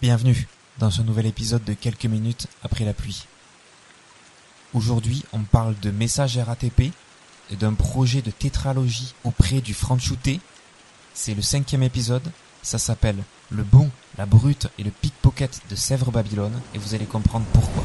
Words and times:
Bienvenue 0.00 0.48
dans 0.78 0.90
ce 0.90 1.00
nouvel 1.02 1.26
épisode 1.26 1.62
de 1.64 1.74
quelques 1.74 2.06
minutes 2.06 2.48
après 2.64 2.84
la 2.84 2.92
pluie. 2.92 3.26
Aujourd'hui, 4.74 5.22
on 5.32 5.40
parle 5.42 5.78
de 5.80 5.90
messages 5.90 6.38
RATP 6.38 6.92
et 7.50 7.56
d'un 7.56 7.74
projet 7.74 8.22
de 8.22 8.30
tétralogie 8.30 9.14
auprès 9.22 9.60
du 9.60 9.74
Franchouté. 9.74 10.40
C'est 11.14 11.34
le 11.34 11.42
cinquième 11.42 11.82
épisode. 11.84 12.32
Ça 12.62 12.78
s'appelle 12.78 13.22
Le 13.50 13.62
bon, 13.62 13.90
la 14.18 14.26
brute 14.26 14.68
et 14.78 14.82
le 14.82 14.90
pickpocket 14.90 15.60
de 15.70 15.76
Sèvres 15.76 16.10
Babylone 16.10 16.60
et 16.74 16.78
vous 16.78 16.94
allez 16.94 17.06
comprendre 17.06 17.46
pourquoi. 17.52 17.84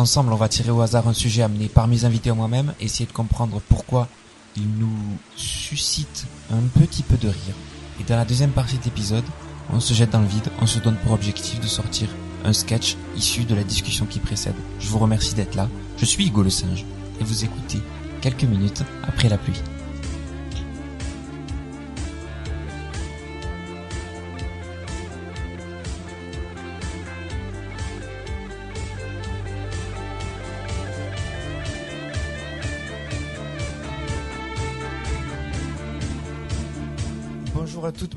Ensemble, 0.00 0.32
on 0.32 0.36
va 0.36 0.48
tirer 0.48 0.70
au 0.70 0.80
hasard 0.80 1.08
un 1.08 1.12
sujet 1.12 1.42
amené 1.42 1.68
par 1.68 1.86
mes 1.86 2.06
invités 2.06 2.30
ou 2.30 2.34
moi-même, 2.34 2.72
essayer 2.80 3.04
de 3.04 3.12
comprendre 3.12 3.60
pourquoi 3.68 4.08
il 4.56 4.66
nous 4.78 4.96
suscite 5.36 6.24
un 6.50 6.62
petit 6.80 7.02
peu 7.02 7.18
de 7.18 7.28
rire. 7.28 7.54
Et 8.00 8.04
dans 8.04 8.16
la 8.16 8.24
deuxième 8.24 8.52
partie 8.52 8.78
de 8.78 8.84
l'épisode, 8.84 9.26
on 9.70 9.78
se 9.78 9.92
jette 9.92 10.08
dans 10.08 10.22
le 10.22 10.26
vide, 10.26 10.48
on 10.62 10.66
se 10.66 10.78
donne 10.78 10.96
pour 10.96 11.12
objectif 11.12 11.60
de 11.60 11.66
sortir 11.66 12.08
un 12.46 12.54
sketch 12.54 12.96
issu 13.14 13.44
de 13.44 13.54
la 13.54 13.62
discussion 13.62 14.06
qui 14.06 14.20
précède. 14.20 14.54
Je 14.78 14.88
vous 14.88 14.98
remercie 14.98 15.34
d'être 15.34 15.54
là. 15.54 15.68
Je 15.98 16.06
suis 16.06 16.28
Hugo 16.28 16.42
le 16.42 16.48
singe 16.48 16.86
et 17.20 17.24
vous 17.24 17.44
écoutez 17.44 17.82
quelques 18.22 18.44
minutes 18.44 18.82
après 19.06 19.28
la 19.28 19.36
pluie. 19.36 19.60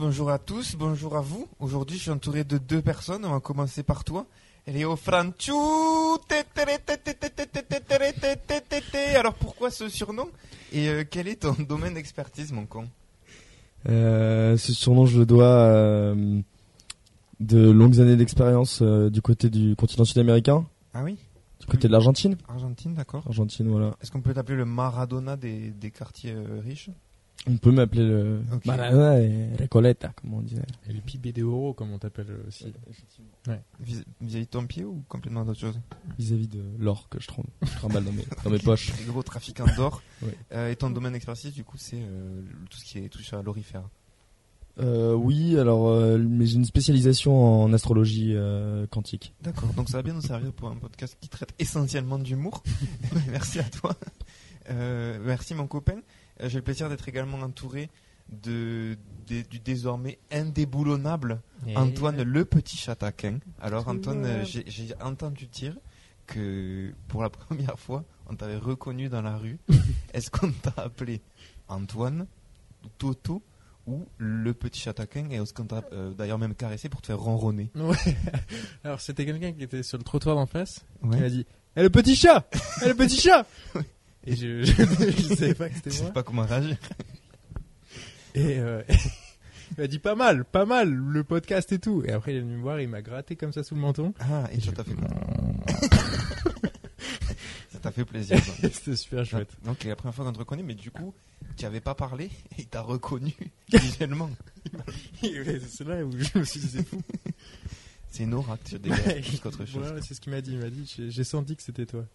Bonjour 0.05 0.31
à 0.31 0.37
tous, 0.37 0.75
bonjour 0.75 1.15
à 1.15 1.21
vous. 1.21 1.47
Aujourd'hui, 1.61 1.95
je 1.95 2.01
suis 2.01 2.11
entouré 2.11 2.43
de 2.43 2.57
deux 2.57 2.81
personnes. 2.81 3.23
On 3.23 3.29
va 3.31 3.39
commencer 3.39 3.83
par 3.83 4.03
toi. 4.03 4.25
Léo 4.67 4.97
Franchou. 4.97 6.17
Alors 9.15 9.33
pourquoi 9.35 9.71
ce 9.71 9.87
surnom? 9.87 10.27
Et 10.73 10.89
euh, 10.89 11.05
quel 11.09 11.29
est 11.29 11.43
ton 11.43 11.55
domaine 11.69 11.93
d'expertise, 11.93 12.51
mon 12.51 12.65
con? 12.65 12.89
Euh, 13.87 14.57
ce 14.57 14.73
surnom, 14.73 15.05
je 15.05 15.19
le 15.19 15.25
dois 15.25 15.45
euh, 15.45 16.41
de 17.39 17.71
longues 17.71 18.01
années 18.01 18.17
d'expérience 18.17 18.81
euh, 18.81 19.09
du 19.09 19.21
côté 19.21 19.49
du 19.49 19.77
continent 19.77 20.03
sud-américain, 20.03 20.65
Ah 20.93 21.05
oui? 21.05 21.17
Du 21.61 21.65
côté 21.67 21.87
de 21.87 21.93
l'Argentine. 21.93 22.35
Argentine, 22.49 22.93
d'accord. 22.93 23.23
Argentine, 23.25 23.69
voilà. 23.69 23.95
Est-ce 24.01 24.11
qu'on 24.11 24.19
peut 24.19 24.33
t'appeler 24.33 24.57
le 24.57 24.65
Maradona 24.65 25.37
des, 25.37 25.69
des 25.69 25.91
quartiers 25.91 26.35
riches? 26.61 26.89
On 27.45 27.57
peut 27.57 27.71
m'appeler 27.71 28.05
le 28.07 28.41
Ok. 28.53 28.65
Maradona 28.65 29.19
et 29.19 29.49
Recoleta, 29.59 30.13
comme 30.21 30.33
on 30.33 30.41
disait. 30.41 30.61
Et 30.89 30.93
le 30.93 31.01
PBDO, 31.01 31.73
comme 31.73 31.91
on 31.91 31.97
t'appelle 31.99 32.27
aussi. 32.47 32.71
Vis- 33.81 34.03
Vis-à-vis 34.21 34.45
de 34.45 34.49
ton 34.49 34.65
pied 34.65 34.85
ou 34.85 35.03
complètement 35.09 35.43
d'autre 35.43 35.59
chose 35.59 35.77
Vis-à-vis 36.17 36.47
de 36.47 36.63
l'or 36.79 37.09
que 37.09 37.19
je 37.19 37.27
trompe, 37.27 37.47
je 37.61 37.71
trimballe 37.73 38.05
dans 38.05 38.13
mes, 38.13 38.23
dans 38.45 38.49
mes 38.49 38.59
poches. 38.59 38.91
Très 38.93 39.03
gros 39.03 39.23
trafiquant 39.23 39.65
d'or. 39.75 40.01
Ouais. 40.21 40.37
Euh, 40.53 40.71
et 40.71 40.75
ton 40.77 40.89
domaine 40.89 41.11
d'expertise, 41.13 41.51
du 41.53 41.65
coup, 41.65 41.77
c'est 41.77 41.99
euh, 42.01 42.41
tout 42.69 42.77
ce 42.77 42.85
qui 42.85 42.99
est 42.99 43.09
touché 43.09 43.35
à 43.35 43.41
l'orifère. 43.41 43.83
Euh, 44.79 45.13
oui, 45.13 45.59
alors, 45.59 45.89
euh, 45.89 46.17
mais 46.17 46.45
j'ai 46.45 46.55
une 46.55 46.65
spécialisation 46.65 47.63
en 47.63 47.73
astrologie 47.73 48.31
euh, 48.35 48.87
quantique. 48.87 49.33
D'accord, 49.41 49.71
donc 49.73 49.89
ça 49.89 49.97
va 49.97 50.03
bien 50.03 50.13
nous 50.13 50.21
servir 50.21 50.51
pour 50.53 50.69
un 50.69 50.75
podcast 50.77 51.17
qui 51.19 51.27
traite 51.29 51.53
essentiellement 51.59 52.17
d'humour. 52.19 52.63
merci 53.31 53.59
à 53.59 53.63
toi. 53.65 53.93
Euh, 54.69 55.19
merci 55.23 55.53
mon 55.53 55.67
copain. 55.67 55.97
Euh, 56.41 56.49
J'ai 56.49 56.57
le 56.57 56.63
plaisir 56.63 56.89
d'être 56.89 57.07
également 57.07 57.39
entouré 57.39 57.89
de, 58.29 58.97
du 59.27 59.59
désormais 59.59 60.17
indéboulonnable 60.31 61.41
Antoine 61.75 62.21
le 62.23 62.45
petit 62.45 62.77
chataquin. 62.77 63.39
Alors 63.61 63.87
Antoine, 63.87 64.25
euh, 64.25 64.43
j'ai 64.45 64.93
entendu 65.01 65.47
dire 65.47 65.75
que 66.25 66.93
pour 67.07 67.21
la 67.21 67.29
première 67.29 67.77
fois, 67.79 68.03
on 68.27 68.35
t'avait 68.35 68.57
reconnu 68.57 69.09
dans 69.09 69.21
la 69.21 69.37
rue. 69.37 69.59
Est-ce 70.13 70.31
qu'on 70.31 70.51
t'a 70.51 70.73
appelé 70.81 71.21
Antoine, 71.67 72.27
Toto 72.97 73.43
ou 73.85 74.05
le 74.17 74.53
petit 74.53 74.79
chataquin 74.79 75.29
et 75.29 75.35
est-ce 75.35 75.53
qu'on 75.53 75.65
t'a 75.65 75.83
euh, 75.91 76.13
d'ailleurs 76.13 76.37
même 76.39 76.55
caressé 76.55 76.87
pour 76.87 77.01
te 77.01 77.07
faire 77.07 77.19
ronronner? 77.19 77.69
Ouais. 77.75 77.97
Alors 78.85 79.01
c'était 79.01 79.25
quelqu'un 79.25 79.51
qui 79.51 79.63
était 79.63 79.83
sur 79.83 79.97
le 79.97 80.05
trottoir 80.05 80.37
d'en 80.37 80.45
face 80.45 80.85
Ouais. 81.01 81.17
qui 81.17 81.21
m'a 81.23 81.29
dit 81.29 81.45
Eh 81.75 81.81
le 81.81 81.89
petit 81.89 82.15
chat 82.15 82.47
Eh 82.85 82.87
le 82.87 82.95
petit 82.95 83.19
chat 83.19 83.45
Et 84.25 84.35
je, 84.35 84.63
je, 84.63 84.73
je 85.11 85.35
savais 85.35 85.53
pas 85.53 85.67
que 85.69 85.73
Je 85.75 85.77
c'était 85.77 85.91
sais 85.91 86.03
moi. 86.03 86.11
pas 86.13 86.23
comment 86.23 86.45
réagir. 86.45 86.77
Et 88.35 88.57
euh, 88.59 88.81
il 88.89 89.81
m'a 89.81 89.87
dit 89.87 89.99
pas 89.99 90.15
mal, 90.15 90.45
pas 90.45 90.65
mal, 90.65 90.89
le 90.93 91.23
podcast 91.23 91.71
et 91.71 91.79
tout. 91.79 92.03
Et 92.05 92.11
après 92.11 92.33
il 92.33 92.37
est 92.37 92.41
venu 92.41 92.55
me 92.57 92.61
voir, 92.61 92.79
il 92.79 92.87
m'a 92.87 93.01
gratté 93.01 93.35
comme 93.35 93.51
ça 93.53 93.63
sous 93.63 93.75
le 93.75 93.81
menton. 93.81 94.13
Ah, 94.19 94.45
et 94.51 94.59
ça 94.61 94.71
t'a 94.71 94.83
fait 94.83 94.95
Ça 97.71 97.79
t'a 97.79 97.91
fait 97.91 98.05
plaisir. 98.05 98.37
Et 98.63 98.69
C'était 98.69 98.95
super 98.95 99.25
chouette. 99.25 99.49
Donc, 99.65 99.77
c'est 99.81 99.89
la 99.89 99.95
première 99.95 100.13
fois 100.15 100.23
qu'on 100.25 100.31
te 100.31 100.39
reconnaît, 100.39 100.63
mais 100.63 100.75
du 100.75 100.89
coup, 100.91 101.13
tu 101.57 101.65
avais 101.65 101.81
pas 101.81 101.95
parlé 101.95 102.25
et 102.25 102.59
il 102.59 102.67
t'a 102.67 102.81
reconnu 102.81 103.33
visuellement. 103.71 104.29
c'est 105.21 105.83
là 105.83 106.03
où 106.05 106.11
je 106.17 106.39
me 106.39 106.43
suis 106.45 106.59
dit 106.61 106.67
c'est 106.71 106.87
fou. 106.87 107.01
C'est 108.09 108.23
une 108.23 108.33
aura 108.35 108.57
que 108.57 108.69
tu 108.69 108.79
dégages 108.79 109.21
plus 109.27 109.39
qu'autre 109.39 109.65
chose. 109.65 109.83
Voilà, 109.83 110.01
c'est 110.01 110.13
ce 110.13 110.21
qu'il 110.21 110.31
m'a 110.31 110.39
dit. 110.41 110.51
Il 110.53 110.59
m'a 110.59 110.69
dit 110.69 110.95
j'ai 111.09 111.23
senti 111.23 111.55
que 111.55 111.63
c'était 111.63 111.85
toi. 111.87 112.05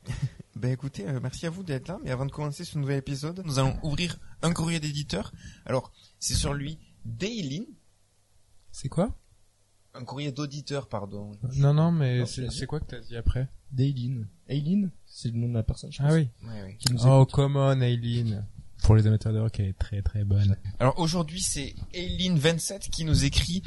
Ben 0.59 0.73
écoutez, 0.73 1.07
euh, 1.07 1.21
merci 1.23 1.47
à 1.47 1.51
vous 1.51 1.63
d'être 1.63 1.89
là. 1.89 1.99
Mais 2.05 2.11
avant 2.11 2.27
de 2.27 2.33
commencer 2.33 2.65
ce 2.65 2.79
nouvel 2.79 2.99
épisode, 2.99 3.43
nous 3.45 3.59
allons 3.59 3.77
ouvrir 3.83 4.19
un 4.43 4.53
courrier 4.53 4.81
d'éditeur. 4.81 5.33
Alors, 5.67 5.93
c'est 6.19 6.35
sur 6.35 6.53
lui 6.55 6.79
Daylin, 7.05 7.65
C'est 8.73 8.89
quoi? 8.89 9.15
Un 9.95 10.05
courrier 10.05 10.31
d'auditeur, 10.33 10.89
pardon. 10.89 11.33
Non, 11.57 11.73
non, 11.75 11.91
mais 11.93 12.25
c'est 12.27 12.67
quoi 12.67 12.81
que 12.81 12.87
t'as 12.87 13.01
dit 13.01 13.17
après? 13.17 13.49
Daylin. 13.73 14.25
Aileen, 14.49 14.91
c'est 15.07 15.29
le 15.31 15.39
nom 15.39 15.49
de 15.49 15.55
la 15.55 15.63
personne, 15.63 15.93
je 15.93 15.99
pense. 15.99 16.07
Ah 16.11 16.15
oui. 16.15 16.29
Ouais, 16.45 16.63
ouais. 16.63 16.77
Qui 16.79 16.93
nous 16.93 17.07
Oh, 17.07 17.23
écoute. 17.23 17.35
come 17.35 17.57
on, 17.57 17.81
Aileen. 17.81 18.47
Pour 18.83 18.95
les 18.97 19.07
amateurs 19.07 19.33
de 19.33 19.39
rock, 19.41 19.59
elle 19.61 19.67
est 19.67 19.79
très 19.79 20.03
très 20.03 20.25
bonne. 20.25 20.57
Alors 20.79 20.99
aujourd'hui, 20.99 21.41
c'est 21.41 21.75
Aileen27 21.95 22.91
qui 22.91 23.05
nous 23.05 23.25
écrit 23.25 23.63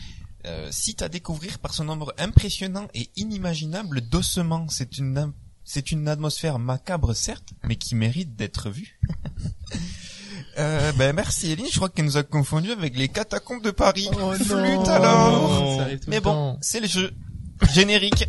euh, 0.46 0.72
site 0.72 1.02
à 1.02 1.10
découvrir 1.10 1.60
par 1.60 1.74
son 1.74 1.84
nombre 1.84 2.14
impressionnant 2.18 2.88
et 2.94 3.10
inimaginable 3.18 4.02
d'ossements. 4.02 4.68
C'est 4.70 4.98
une 4.98 5.12
c'est 5.74 5.94
une 5.94 6.10
atmosphère 6.10 6.60
macabre 6.60 7.16
certes, 7.16 7.54
mais 7.64 7.78
qui 7.78 7.96
mérite 7.96 8.36
d'être 8.36 8.70
vue. 8.70 9.00
euh, 10.58 10.92
ben 10.98 11.16
merci 11.16 11.50
Aileen, 11.50 11.66
je 11.72 11.78
crois 11.78 11.88
qu'elle 11.88 12.04
nous 12.04 12.18
a 12.18 12.24
confondu 12.24 12.72
avec 12.72 12.98
les 12.98 13.08
catacombes 13.08 13.64
de 13.64 13.72
Paris. 13.72 14.10
Oh 14.22 14.34
Flûte 14.34 14.88
alors. 14.90 15.78
Ça 15.78 15.84
arrive 15.84 16.00
tout 16.00 16.10
Mais 16.10 16.20
bon, 16.20 16.58
c'est 16.60 16.82
le 16.82 16.88
jeu 16.88 17.14
générique. 17.72 18.28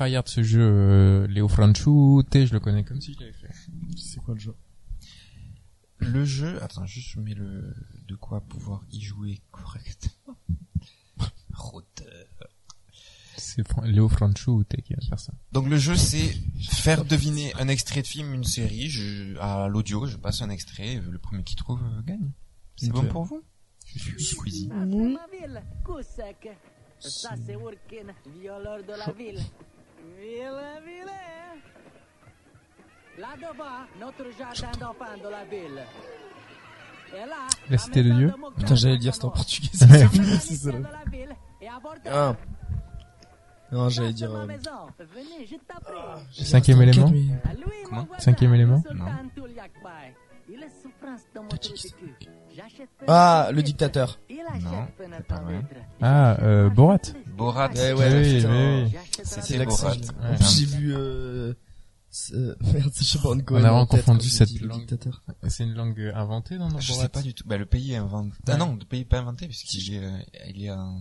Tryhard 0.00 0.28
ce 0.28 0.42
jeu, 0.42 0.60
euh, 0.62 1.26
Léo 1.26 1.46
Franchute, 1.48 2.46
je 2.46 2.52
le 2.54 2.60
connais 2.60 2.84
comme 2.84 3.00
si 3.02 3.12
je 3.12 3.20
l'avais 3.20 3.32
fait. 3.32 3.50
C'est 3.98 4.18
quoi 4.20 4.32
le 4.34 4.40
jeu? 4.40 4.54
Le 5.98 6.24
jeu, 6.24 6.62
attends, 6.62 6.86
juste 6.86 7.10
je 7.10 7.20
mets 7.20 7.34
le 7.34 7.74
de 8.08 8.14
quoi 8.16 8.40
pouvoir 8.40 8.82
y 8.90 9.00
jouer 9.02 9.40
correctement. 9.50 10.36
C'est 13.36 13.66
Fran- 13.66 13.82
Léo 13.84 14.08
Franchute 14.08 14.76
qui 14.82 14.94
va 14.94 15.00
faire 15.06 15.18
ça. 15.18 15.32
Donc 15.52 15.66
le 15.68 15.76
jeu 15.78 15.96
c'est 15.96 16.34
faire 16.62 17.04
deviner 17.04 17.52
un 17.54 17.68
extrait 17.68 18.02
de 18.02 18.06
film, 18.06 18.32
une 18.34 18.44
série, 18.44 18.88
je, 18.88 19.36
à 19.38 19.68
l'audio, 19.68 20.06
je 20.06 20.16
passe 20.16 20.40
un 20.42 20.50
extrait, 20.50 20.96
le 20.96 21.18
premier 21.18 21.42
qui 21.44 21.56
trouve 21.56 21.80
euh, 21.82 22.02
gagne. 22.02 22.30
C'est 22.76 22.90
bon 22.90 23.04
pour 23.06 23.24
vous? 23.24 23.42
Je 23.86 23.98
suis 23.98 24.24
Squeezie. 24.24 24.68
C'est 24.70 24.74
ma 24.86 25.26
ville, 25.32 25.62
Kusek. 25.84 26.48
Ça, 26.98 27.30
c'est 27.46 27.54
Urkin, 27.54 28.12
violeur 28.40 28.82
de 28.82 28.92
la 28.98 29.12
ville. 29.12 29.40
Ville, 30.18 30.82
ville. 30.84 31.12
Là-devant, 33.18 33.86
notre 33.98 34.24
jardin 34.38 34.78
d'enfants 34.78 35.16
de 35.22 35.28
la 35.28 35.44
ville. 35.44 35.82
Et 37.12 37.26
là, 37.26 37.46
La 37.68 37.78
cité 37.78 38.02
de 38.04 38.10
Dieu 38.12 38.32
Putain, 38.56 38.74
j'allais 38.76 38.98
dire, 38.98 39.14
c'est 39.16 39.24
en 39.24 39.30
portugais. 39.30 39.68
C'est 39.72 40.54
ça. 40.54 40.70
Ah. 42.06 42.36
Non, 43.72 43.88
j'allais 43.88 44.12
dire. 44.12 44.34
euh, 44.34 44.46
prie. 46.26 46.44
Cinquième 46.44 46.82
élément 46.82 47.12
Comment 47.84 48.08
Cinquième 48.18 48.54
élément 48.54 48.82
Non. 48.94 49.06
Ah, 53.06 53.50
le 53.52 53.62
dictateur. 53.62 54.18
Non, 54.62 54.86
c'est 54.98 55.26
pas 55.26 55.40
vrai. 55.40 55.62
Ah, 56.00 56.36
euh, 56.42 56.68
Borat. 56.70 56.98
Borat. 57.36 57.70
Eh 57.74 57.92
Oui, 57.92 57.98
ouais, 58.00 58.20
oui, 58.22 58.36
putain. 58.36 58.50
oui, 58.50 58.92
oui. 58.92 58.98
Un 59.54 59.58
l'accent, 59.58 59.82
Borat. 59.88 59.96
je. 60.02 60.32
En 60.32 60.36
plus, 60.36 60.58
j'ai 60.58 60.64
vu. 60.66 60.94
Euh... 60.94 61.54
euh, 62.32 62.54
Merde, 62.72 62.90
c'est 62.92 63.04
Sean 63.04 63.38
Cohen 63.40 63.60
On 63.60 63.64
a 63.64 63.72
en 63.72 63.86
tête 63.86 64.00
confondu 64.04 64.28
cette 64.28 64.60
langue. 64.60 64.80
dictateur. 64.80 65.22
C'est 65.48 65.64
une 65.64 65.74
langue 65.74 65.98
euh, 66.00 66.12
inventée 66.14 66.58
dans 66.58 66.68
Je 66.78 66.88
Borat 66.92 67.02
sais 67.04 67.08
pas 67.08 67.22
du 67.22 67.34
tout. 67.34 67.44
Bah, 67.46 67.56
le 67.56 67.66
pays 67.66 67.92
est 67.92 67.96
inventé. 67.96 68.36
Ah 68.48 68.56
non, 68.56 68.76
le 68.78 68.84
pays 68.84 69.02
est 69.02 69.04
pas 69.04 69.18
inventé 69.20 69.46
puisqu'il 69.46 69.94
est, 69.94 70.04
euh, 70.04 70.18
il 70.48 70.64
est 70.64 70.70
en, 70.70 71.00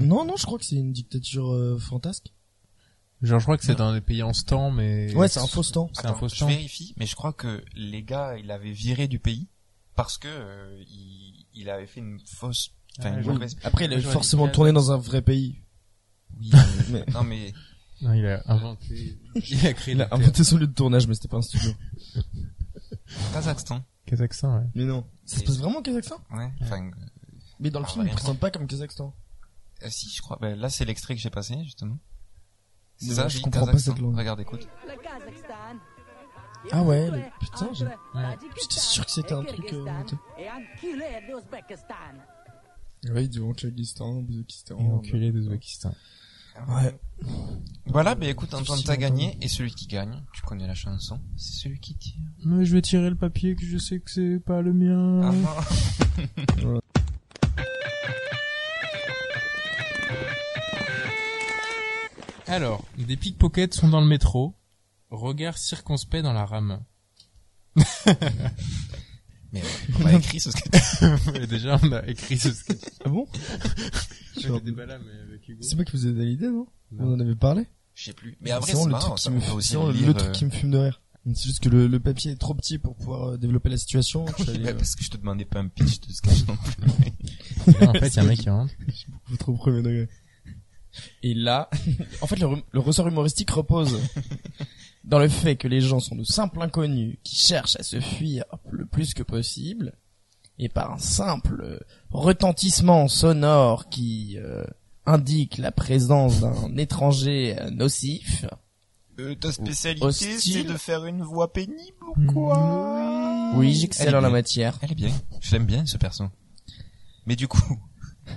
Non, 0.00 0.24
non, 0.24 0.36
je 0.36 0.44
crois 0.46 0.58
que 0.58 0.64
c'est 0.64 0.76
une 0.76 0.92
dictature 0.92 1.50
euh, 1.52 1.78
fantasque. 1.78 2.33
Genre, 3.22 3.38
je 3.40 3.44
crois 3.44 3.56
que 3.56 3.64
c'est 3.64 3.74
dans 3.76 3.92
des 3.94 4.00
pays 4.02 4.22
en 4.22 4.32
stand, 4.34 4.74
mais... 4.76 5.14
Ouais, 5.14 5.28
c'est 5.28 5.40
un 5.40 5.46
faux 5.46 5.62
stand. 5.62 5.88
C'est 5.94 6.06
un 6.06 6.14
faux 6.14 6.28
je 6.28 6.34
stand. 6.36 6.50
vérifie, 6.50 6.94
mais 6.98 7.06
je 7.06 7.14
crois 7.16 7.32
que 7.32 7.64
les 7.74 8.02
gars, 8.02 8.36
il 8.36 8.50
avait 8.50 8.72
viré 8.72 9.08
du 9.08 9.18
pays 9.18 9.48
parce 9.96 10.18
que 10.18 10.28
euh, 10.28 10.82
il, 10.88 11.46
il 11.54 11.70
avait 11.70 11.86
fait 11.86 12.00
une 12.00 12.20
fausse, 12.26 12.72
enfin 12.98 13.12
Ah, 13.14 13.18
une 13.20 13.26
oui. 13.26 13.32
mauvaise. 13.34 13.56
Après, 13.62 13.86
il 13.86 13.94
a 13.94 14.00
forcément 14.00 14.48
tourné 14.48 14.72
dans 14.72 14.92
un 14.92 14.98
vrai 14.98 15.22
pays. 15.22 15.62
Oui, 16.38 16.50
Mais- 16.90 17.04
non 17.14 17.22
mais 17.24 17.54
Non, 18.02 18.12
il 18.12 18.26
a 18.26 18.42
inventé... 18.46 19.18
Il 19.36 19.66
a 19.66 19.72
créé 19.72 19.94
Il 19.94 20.02
a 20.02 20.06
le 20.06 20.14
inventé 20.14 20.44
son 20.44 20.58
lieu 20.58 20.66
de 20.66 20.72
tournage, 20.74 21.06
mais 21.06 21.14
c'était 21.14 21.28
pas 21.28 21.38
un 21.38 21.42
studio. 21.42 21.70
Kazakhstan. 23.32 23.84
Kazakhstan, 24.06 24.58
ouais. 24.58 24.66
Mais 24.74 24.84
non. 24.84 25.06
Ça 25.24 25.38
se 25.38 25.44
passe 25.44 25.58
vraiment 25.58 25.78
au 25.78 25.82
Kazakhstan? 25.82 26.16
Ouais. 26.32 26.50
Enfin, 26.60 26.90
Mais 27.60 27.70
dans 27.70 27.80
le 27.80 27.86
Ah, 27.86 27.88
film, 27.88 28.02
il 28.04 28.08
rien. 28.08 28.16
présente 28.16 28.38
pas 28.38 28.50
comme 28.50 28.66
Kazakhstan. 28.66 29.14
euh, 29.82 29.88
si 29.90 30.10
je 30.10 30.20
crois. 30.22 30.38
Bah, 30.40 30.54
là, 30.54 30.68
c'est 30.68 30.84
l'extrait 30.84 31.14
que 31.14 31.20
j'ai 31.20 31.30
passé 31.30 31.56
justement. 31.64 31.98
C'est 32.96 33.08
Mais 33.08 33.14
ça, 33.14 33.28
je 33.28 33.40
comprends 33.40 33.66
pas 33.66 33.78
cette 33.78 33.98
langue. 33.98 34.16
Regarde, 34.16 34.40
écoute. 34.40 34.68
Le 34.86 34.96
Kazakhstan. 35.02 35.78
Ah 36.72 36.82
ouais, 36.82 37.10
le- 37.10 37.22
putain, 37.40 37.68
J'étais 37.74 38.80
sûr 38.80 39.04
que 39.04 39.10
c'était 39.10 39.34
un 39.34 39.44
truc, 39.44 39.72
euh. 39.72 39.84
Oui, 43.12 43.28
du 43.28 43.40
Kyrgyzstan, 43.54 44.16
Ouzbékistan. 44.16 44.78
Enculé 44.78 45.30
d'Ouzbékistan. 45.30 45.94
Ouais. 46.68 46.98
Voilà, 47.86 48.14
bah 48.14 48.26
écoute, 48.26 48.54
Antoine, 48.54 48.80
t'as 48.84 48.96
gagné 48.96 49.36
et 49.42 49.48
celui 49.48 49.72
qui 49.74 49.86
gagne, 49.86 50.22
tu 50.32 50.40
connais 50.42 50.66
la 50.66 50.74
chanson, 50.74 51.20
c'est 51.36 51.64
celui 51.64 51.80
qui 51.80 51.96
tire. 51.96 52.14
Mais 52.44 52.64
je 52.64 52.74
vais 52.74 52.80
tirer 52.82 53.10
le 53.10 53.16
papier 53.16 53.56
que 53.56 53.64
je 53.66 53.76
sais 53.76 53.98
que 53.98 54.10
c'est 54.10 54.38
pas 54.38 54.62
le 54.62 54.72
mien. 54.72 55.20
Ah 55.22 55.32
non. 56.62 56.80
Alors, 62.46 62.84
des 62.98 63.16
pickpockets 63.16 63.74
sont 63.74 63.88
dans 63.88 64.00
le 64.00 64.06
métro. 64.06 64.54
Regard 65.10 65.56
circonspect 65.58 66.22
dans 66.22 66.32
la 66.32 66.44
rame. 66.44 66.82
Mais 69.52 69.62
on 70.00 70.06
a 70.06 70.14
écrit 70.14 70.40
ce 70.40 70.50
que 70.50 71.32
Mais 71.38 71.46
déjà, 71.46 71.78
on 71.82 71.92
a 71.92 72.04
écrit 72.08 72.38
ce 72.38 72.52
sketch. 72.52 72.80
Ah 73.04 73.08
bon? 73.08 73.26
Pas 73.26 74.86
là, 74.86 74.98
mais 74.98 75.12
avec 75.28 75.48
Hugo. 75.48 75.62
C'est 75.62 75.76
pas 75.76 75.84
que 75.84 75.92
vous 75.92 76.06
avez 76.06 76.24
l'idée, 76.24 76.48
non? 76.48 76.66
Non. 76.90 77.04
On 77.04 77.14
en 77.14 77.20
avait 77.20 77.36
parlé? 77.36 77.66
Je 77.94 78.06
sais 78.06 78.12
plus. 78.12 78.36
Mais 78.40 78.50
après, 78.50 78.72
C'est 78.72 78.84
le 78.84 78.90
marrant, 78.90 79.14
truc 79.14 79.18
ça, 79.20 79.30
qui 79.30 79.36
me 79.36 79.52
aussi 79.52 79.74
le 80.04 80.12
truc 80.12 80.28
euh, 80.28 80.32
qui 80.32 80.44
me 80.44 80.50
fume 80.50 80.72
de 80.72 80.78
rire. 80.78 81.00
C'est 81.34 81.44
juste 81.46 81.60
que 81.60 81.68
le, 81.68 81.86
le 81.86 82.00
papier 82.00 82.32
est 82.32 82.36
trop 82.36 82.52
petit 82.54 82.78
pour 82.78 82.96
pouvoir 82.96 83.28
euh, 83.28 83.36
développer 83.38 83.68
la 83.70 83.78
situation. 83.78 84.26
Je 84.38 84.42
suis 84.42 84.50
allé, 84.50 84.64
Ouais, 84.64 84.70
euh, 84.72 84.74
parce 84.74 84.96
que 84.96 85.04
je 85.04 85.10
te 85.10 85.16
demandais 85.16 85.44
pas 85.44 85.60
un 85.60 85.68
pitch 85.68 86.00
de 86.00 86.12
sketch 86.12 86.46
non 86.48 86.56
plus. 86.56 87.86
En 87.86 87.92
fait, 87.94 88.08
il 88.08 88.16
y 88.16 88.18
a 88.18 88.22
un 88.22 88.26
mec 88.26 88.40
qui 88.40 88.50
rentre. 88.50 88.74
beaucoup 89.08 89.36
trop 89.38 89.52
au 89.52 89.56
premier 89.56 89.82
degré. 89.82 90.08
Et 91.22 91.34
là, 91.34 91.68
en 92.20 92.26
fait, 92.26 92.38
le, 92.38 92.46
re- 92.46 92.62
le 92.72 92.80
ressort 92.80 93.08
humoristique 93.08 93.50
repose 93.50 93.98
dans 95.04 95.18
le 95.18 95.28
fait 95.28 95.56
que 95.56 95.68
les 95.68 95.80
gens 95.80 96.00
sont 96.00 96.16
de 96.16 96.24
simples 96.24 96.60
inconnus 96.62 97.16
qui 97.22 97.36
cherchent 97.36 97.76
à 97.76 97.82
se 97.82 98.00
fuir 98.00 98.44
le 98.70 98.86
plus 98.86 99.14
que 99.14 99.22
possible, 99.22 99.92
et 100.58 100.68
par 100.68 100.92
un 100.92 100.98
simple 100.98 101.84
retentissement 102.10 103.08
sonore 103.08 103.88
qui 103.88 104.36
euh, 104.38 104.64
indique 105.04 105.58
la 105.58 105.72
présence 105.72 106.40
d'un 106.40 106.76
étranger 106.76 107.56
nocif. 107.72 108.46
Euh, 109.20 109.34
ta 109.34 109.52
spécialité, 109.52 110.38
c'est 110.38 110.64
de 110.64 110.76
faire 110.76 111.04
une 111.06 111.22
voix 111.22 111.52
pénible 111.52 111.96
ou 112.16 112.26
quoi 112.32 113.52
Oui, 113.54 113.68
Elle 113.68 113.74
j'excelle 113.74 114.16
en 114.16 114.20
la 114.20 114.30
matière. 114.30 114.78
Elle 114.82 114.92
est 114.92 114.96
bien. 114.96 115.12
Je 115.40 115.52
l'aime 115.52 115.66
bien, 115.66 115.86
ce 115.86 115.96
perso. 115.98 116.24
Mais 117.26 117.36
du 117.36 117.46
coup, 117.48 117.78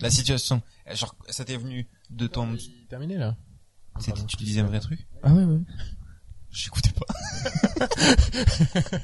la 0.01 0.09
situation, 0.09 0.61
euh, 0.89 0.95
genre, 0.95 1.15
ça 1.29 1.45
t'est 1.45 1.57
venu 1.57 1.87
de 2.09 2.27
ton... 2.27 2.55
Terminé, 2.89 3.17
là. 3.17 3.35
C'était- 3.99 4.21
Tu 4.27 4.37
disais 4.37 4.61
un 4.61 4.65
vrai 4.67 4.79
truc? 4.79 5.07
Ah 5.23 5.33
ouais, 5.33 5.43
ouais. 5.43 5.59
J'écoutais 6.51 6.91
pas. 6.91 7.05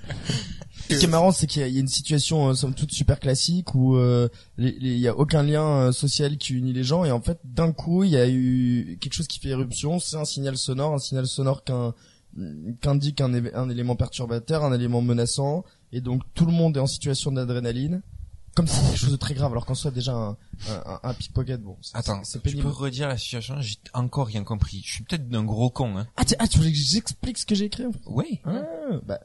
Ce 0.90 0.98
qui 1.00 1.06
est 1.06 1.08
marrant, 1.08 1.32
c'est 1.32 1.48
qu'il 1.48 1.62
y, 1.62 1.66
a- 1.66 1.68
il 1.68 1.74
y 1.74 1.78
a 1.78 1.80
une 1.82 1.88
situation 1.88 2.50
euh, 2.50 2.54
somme 2.54 2.74
toute 2.76 2.92
super 2.92 3.20
classique 3.20 3.74
où 3.76 3.96
euh, 3.96 4.28
les- 4.58 4.78
les- 4.80 4.92
il 4.94 5.00
y 5.00 5.08
a 5.08 5.16
aucun 5.18 5.44
lien 5.44 5.64
euh, 5.64 5.92
social 5.92 6.38
qui 6.38 6.54
unit 6.54 6.74
les 6.74 6.84
gens 6.84 7.06
et 7.06 7.12
en 7.12 7.22
fait 7.22 7.40
d'un 7.44 7.72
coup 7.72 8.04
il 8.04 8.12
y 8.12 8.18
a 8.18 8.28
eu 8.30 8.98
quelque 9.00 9.14
chose 9.14 9.28
qui 9.28 9.40
fait 9.40 9.50
éruption, 9.50 10.00
c'est 10.00 10.18
un 10.18 10.26
signal 10.26 10.58
sonore, 10.58 10.94
un 10.94 11.00
signal 11.00 11.26
sonore 11.26 11.64
qu'un 11.64 11.94
qu'indique 12.82 13.22
un, 13.22 13.32
éve- 13.34 13.52
un 13.56 13.70
élément 13.70 13.96
perturbateur, 13.96 14.64
un 14.66 14.74
élément 14.74 15.02
menaçant 15.02 15.64
et 15.92 16.02
donc 16.02 16.22
tout 16.34 16.46
le 16.46 16.52
monde 16.52 16.76
est 16.78 16.82
en 16.82 16.88
situation 16.88 17.32
d'adrénaline 17.32 18.02
comme 18.56 18.68
si 18.68 18.76
c'était 18.76 18.88
quelque 18.90 18.98
chose 19.00 19.12
de 19.12 19.16
très 19.18 19.34
grave 19.34 19.52
alors 19.52 19.66
qu'en 19.66 19.76
soit 19.76 19.92
déjà 19.92 20.14
un, 20.14 20.38
un, 20.70 21.00
un 21.04 21.14
pickpocket 21.14 21.62
bon 21.62 21.78
Attends, 21.94 22.24
c'est 22.24 22.40
tu 22.40 22.50
pénible. 22.50 22.64
peux 22.64 22.70
redire 22.70 23.08
la 23.08 23.18
situation 23.18 23.56
J'ai 23.60 23.78
encore 23.94 24.28
rien 24.28 24.44
compris. 24.44 24.82
Je 24.86 24.94
suis 24.94 25.04
peut-être 25.04 25.28
d'un 25.28 25.44
gros 25.44 25.70
con, 25.70 25.98
hein. 25.98 26.08
Ah, 26.18 26.26
tu, 26.26 26.36
ah, 26.40 26.48
tu 26.48 26.58
voulais 26.60 26.72
que 26.72 26.78
j'explique 26.78 27.38
ce 27.38 27.46
que 27.46 27.56
j'ai 27.56 27.66
écrit 27.66 27.86
Oui. 28.06 28.40
Ah, 28.46 28.62
bah, 29.06 29.20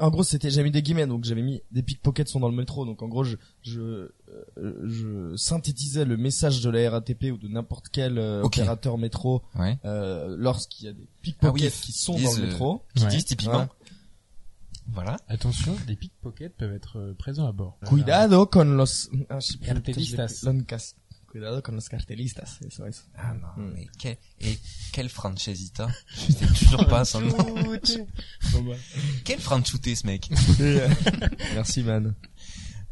en 0.00 0.10
gros, 0.10 0.24
c'était, 0.24 0.50
j'avais 0.50 0.64
mis 0.64 0.70
des 0.72 0.82
guillemets, 0.82 1.06
donc 1.06 1.24
j'avais 1.24 1.42
mis 1.42 1.62
des 1.70 1.84
pickpockets 1.84 2.26
sont 2.28 2.40
dans 2.40 2.48
le 2.48 2.56
métro, 2.56 2.84
donc 2.84 3.00
en 3.02 3.06
gros, 3.06 3.22
je, 3.22 3.36
je, 3.62 3.80
euh, 3.80 4.10
je 4.88 5.36
synthétisais 5.36 6.04
le 6.04 6.16
message 6.16 6.60
de 6.62 6.68
la 6.70 6.90
RATP 6.90 7.26
ou 7.32 7.36
de 7.38 7.46
n'importe 7.46 7.90
quel 7.92 8.18
euh, 8.18 8.42
opérateur 8.42 8.98
métro 8.98 9.42
Ouais. 9.54 9.78
euh, 9.84 10.34
lorsqu'il 10.36 10.86
y 10.86 10.88
a 10.88 10.92
des 10.92 11.06
pickpockets 11.22 11.70
Ah 11.72 11.76
oui, 11.76 11.80
qui 11.80 11.92
sont 11.92 12.14
dans 12.18 12.32
le 12.32 12.42
euh, 12.42 12.46
métro. 12.48 12.82
Qui 12.96 13.04
Ouais. 13.04 13.10
disent 13.10 13.24
typiquement. 13.24 13.60
Ouais. 13.60 13.68
Voilà. 14.92 15.16
Attention, 15.28 15.76
des 15.86 15.96
pickpockets 15.96 16.54
peuvent 16.56 16.74
être 16.74 16.98
euh, 16.98 17.14
présents 17.14 17.46
à 17.48 17.52
bord. 17.52 17.78
Cuidado 17.86 18.46
con 18.46 18.76
los 18.76 19.08
ah, 19.30 19.38
Cartelistas. 19.64 20.44
Cuidado 21.26 21.62
con 21.62 21.74
los 21.74 21.88
cartelistas, 21.88 22.60
eso 22.64 22.86
es. 22.86 23.08
Ah 23.16 23.34
non, 23.34 23.48
Hmm. 23.56 23.72
mais 23.74 23.88
quel, 23.98 24.16
et 24.40 24.56
quel 24.92 25.08
Francesita 25.08 25.88
Je 26.28 26.32
sais 26.32 26.46
toujours 26.46 26.86
pas 26.86 27.04
son 27.04 27.20
nom. 27.22 27.36
Quel 29.24 29.40
Franchouté 29.40 29.94
ce 29.96 30.06
mec 30.06 30.30
Merci 31.54 31.82
man. 31.82 32.14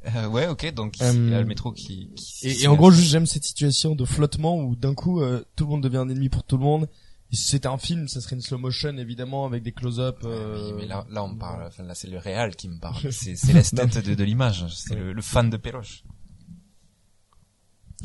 euh, 0.07 0.27
Ouais, 0.27 0.49
ok, 0.49 0.73
donc 0.75 0.99
il 0.99 1.31
y 1.31 1.35
a 1.35 1.41
le 1.41 1.47
métro 1.47 1.73
qui... 1.73 2.11
qui 2.17 2.49
Et, 2.49 2.63
et 2.63 2.67
en 2.67 2.75
gros, 2.75 2.91
juste 2.91 3.11
j'aime 3.11 3.27
cette 3.27 3.45
situation 3.45 3.95
de 3.95 4.05
flottement 4.05 4.59
où 4.59 4.75
d'un 4.75 4.95
coup 4.95 5.21
euh, 5.21 5.45
tout 5.55 5.65
le 5.65 5.71
monde 5.71 5.83
devient 5.83 5.99
un 5.99 6.09
ennemi 6.09 6.29
pour 6.29 6.43
tout 6.45 6.57
le 6.57 6.65
monde. 6.65 6.89
Si 7.35 7.45
c'était 7.49 7.69
un 7.69 7.79
film, 7.79 8.09
ça 8.09 8.21
serait 8.21 8.37
une 8.37 8.43
slow 8.43 8.59
motion 8.59 8.97
évidemment 8.99 9.47
avec 9.47 9.62
des 9.62 9.73
close-up. 9.73 10.19
euh, 10.25 10.67
Oui, 10.69 10.75
mais 10.77 10.87
là, 10.87 11.07
là 11.11 11.25
on 11.25 11.35
parle, 11.35 11.65
enfin 11.67 11.83
là 11.83 11.95
c'est 11.95 12.09
le 12.11 12.19
réal 12.19 12.55
qui 12.57 12.69
me 12.69 12.79
parle. 12.79 13.01
C'est, 13.12 13.37
c'est 13.37 13.53
l'esthète 13.55 14.05
de, 14.07 14.15
de 14.15 14.25
l'image. 14.25 14.67
C'est 14.75 14.95
le, 14.95 15.12
le 15.15 15.23
fan 15.23 15.49
de 15.49 15.57
Péloche. 15.57 16.05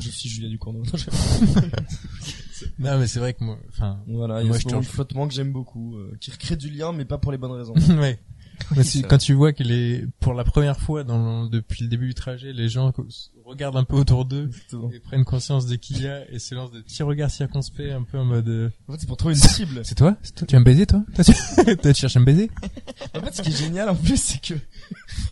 Je 0.00 0.08
suis 0.10 0.28
Julien 0.28 0.48
Ducournau. 0.48 0.82
Non, 2.80 2.98
mais 2.98 3.06
c'est 3.06 3.20
vrai 3.20 3.34
que 3.34 3.44
moi, 3.44 3.56
enfin, 3.68 4.00
voilà, 4.08 4.40
il 4.40 4.44
y 4.44 4.46
a 4.46 4.48
Moi, 4.48 4.58
ce 4.58 4.66
moment 4.66 4.80
de 4.80 4.84
flottement 4.86 5.28
que 5.28 5.34
j'aime 5.34 5.52
beaucoup, 5.52 5.96
euh, 5.96 6.16
qui 6.20 6.30
recrée 6.32 6.56
du 6.56 6.70
lien, 6.70 6.92
mais 6.92 7.04
pas 7.04 7.18
pour 7.18 7.30
les 7.30 7.38
bonnes 7.38 7.52
raisons. 7.52 7.74
ouais. 7.74 8.18
Mais 8.76 8.82
si- 8.82 8.98
c'est 9.02 9.06
quand 9.06 9.18
tu 9.18 9.32
vois 9.34 9.52
que 9.52 9.62
les, 9.62 10.04
pour 10.18 10.34
la 10.34 10.42
première 10.42 10.80
fois 10.80 11.04
dans 11.04 11.44
le- 11.44 11.48
depuis 11.48 11.84
le 11.84 11.88
début 11.88 12.08
du 12.08 12.14
trajet, 12.14 12.52
les 12.52 12.68
gens 12.68 12.90
regardent 13.48 13.76
un 13.76 13.84
peu 13.84 13.96
autour 13.96 14.24
d'eux 14.24 14.50
et 14.92 15.00
prennent 15.00 15.24
conscience 15.24 15.66
de 15.66 15.76
qui 15.76 15.94
il 15.94 16.02
y 16.02 16.08
a 16.08 16.30
et 16.30 16.38
se 16.38 16.54
lancent 16.54 16.70
des 16.70 16.82
petits 16.82 17.02
regards 17.02 17.30
circonspects 17.30 17.80
un 17.80 18.02
peu 18.02 18.18
en 18.18 18.24
mode, 18.24 18.48
euh, 18.48 18.70
En 18.86 18.92
fait, 18.92 19.00
c'est 19.00 19.06
pour 19.06 19.16
trouver 19.16 19.34
une 19.34 19.40
cible. 19.40 19.84
c'est 19.84 19.94
toi? 19.94 20.16
Toi? 20.36 20.46
Tu 20.46 20.54
vas 20.54 20.60
me 20.60 20.64
baiser, 20.64 20.86
toi? 20.86 21.02
Toi, 21.14 21.24
tu, 21.92 22.00
cherches 22.00 22.16
à 22.16 22.20
me 22.20 22.24
baiser? 22.24 22.50
En 23.14 23.20
fait, 23.20 23.34
ce 23.34 23.42
qui 23.42 23.48
est 23.48 23.56
génial 23.56 23.88
en 23.88 23.96
plus, 23.96 24.20
c'est 24.20 24.40
que, 24.40 24.54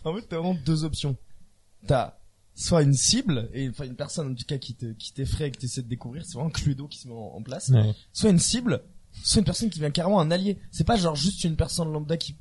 en 0.03 0.15
fait, 0.15 0.23
t'as 0.27 0.37
vraiment 0.37 0.57
deux 0.65 0.83
options. 0.83 1.15
T'as 1.85 2.17
soit 2.55 2.81
une 2.81 2.93
cible, 2.93 3.49
et 3.53 3.69
enfin 3.69 3.85
une 3.85 3.95
personne 3.95 4.31
en 4.31 4.33
tout 4.33 4.45
cas 4.45 4.57
qui 4.57 4.73
te, 4.73 4.87
qui 4.93 5.13
t'effraie 5.13 5.47
et 5.47 5.51
que 5.51 5.59
t'essaies 5.59 5.83
de 5.83 5.87
découvrir, 5.87 6.25
c'est 6.25 6.33
vraiment 6.33 6.49
Cluedo 6.49 6.87
qui 6.87 6.97
se 6.97 7.07
met 7.07 7.13
en, 7.13 7.35
en 7.35 7.41
place. 7.43 7.69
Ouais. 7.69 7.93
Soit 8.13 8.31
une 8.31 8.39
cible, 8.39 8.81
soit 9.23 9.39
une 9.39 9.45
personne 9.45 9.69
qui 9.69 9.79
devient 9.79 9.91
carrément 9.91 10.19
un 10.19 10.31
allié. 10.31 10.57
C'est 10.71 10.83
pas 10.83 10.97
genre 10.97 11.15
juste 11.15 11.43
une 11.43 11.55
personne 11.55 11.91
lambda 11.93 12.17
qui 12.17 12.35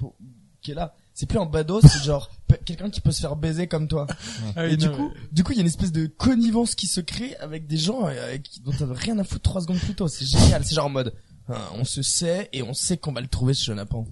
est 0.68 0.74
là. 0.74 0.94
C'est 1.18 1.24
plus 1.24 1.38
un 1.38 1.46
badass, 1.46 1.80
c'est 1.86 2.04
genre 2.04 2.30
quelqu'un 2.66 2.90
qui 2.90 3.00
peut 3.00 3.10
se 3.10 3.22
faire 3.22 3.36
baiser 3.36 3.66
comme 3.68 3.88
toi. 3.88 4.06
Ah 4.54 4.66
et 4.66 4.72
oui, 4.72 4.76
du 4.76 4.84
non, 4.86 4.92
coup, 4.94 5.12
du 5.32 5.44
coup, 5.44 5.52
il 5.52 5.56
y 5.56 5.58
a 5.58 5.62
une 5.62 5.66
espèce 5.66 5.90
de 5.90 6.04
connivence 6.04 6.74
qui 6.74 6.86
se 6.86 7.00
crée 7.00 7.34
avec 7.36 7.66
des 7.66 7.78
gens 7.78 8.06
euh, 8.06 8.36
qui, 8.36 8.60
dont 8.60 8.72
t'avais 8.72 8.94
rien 8.94 9.18
à 9.18 9.24
foutre 9.24 9.40
trois 9.40 9.62
secondes 9.62 9.78
plus 9.78 9.94
tôt. 9.94 10.08
C'est 10.08 10.26
génial. 10.26 10.62
C'est 10.62 10.74
genre 10.74 10.84
en 10.84 10.90
mode, 10.90 11.14
hein, 11.48 11.58
on 11.72 11.84
se 11.84 12.02
sait 12.02 12.50
et 12.52 12.62
on 12.62 12.74
sait 12.74 12.98
qu'on 12.98 13.12
va 13.12 13.22
le 13.22 13.28
trouver 13.28 13.54
ce 13.54 13.64
chenapan. 13.64 14.06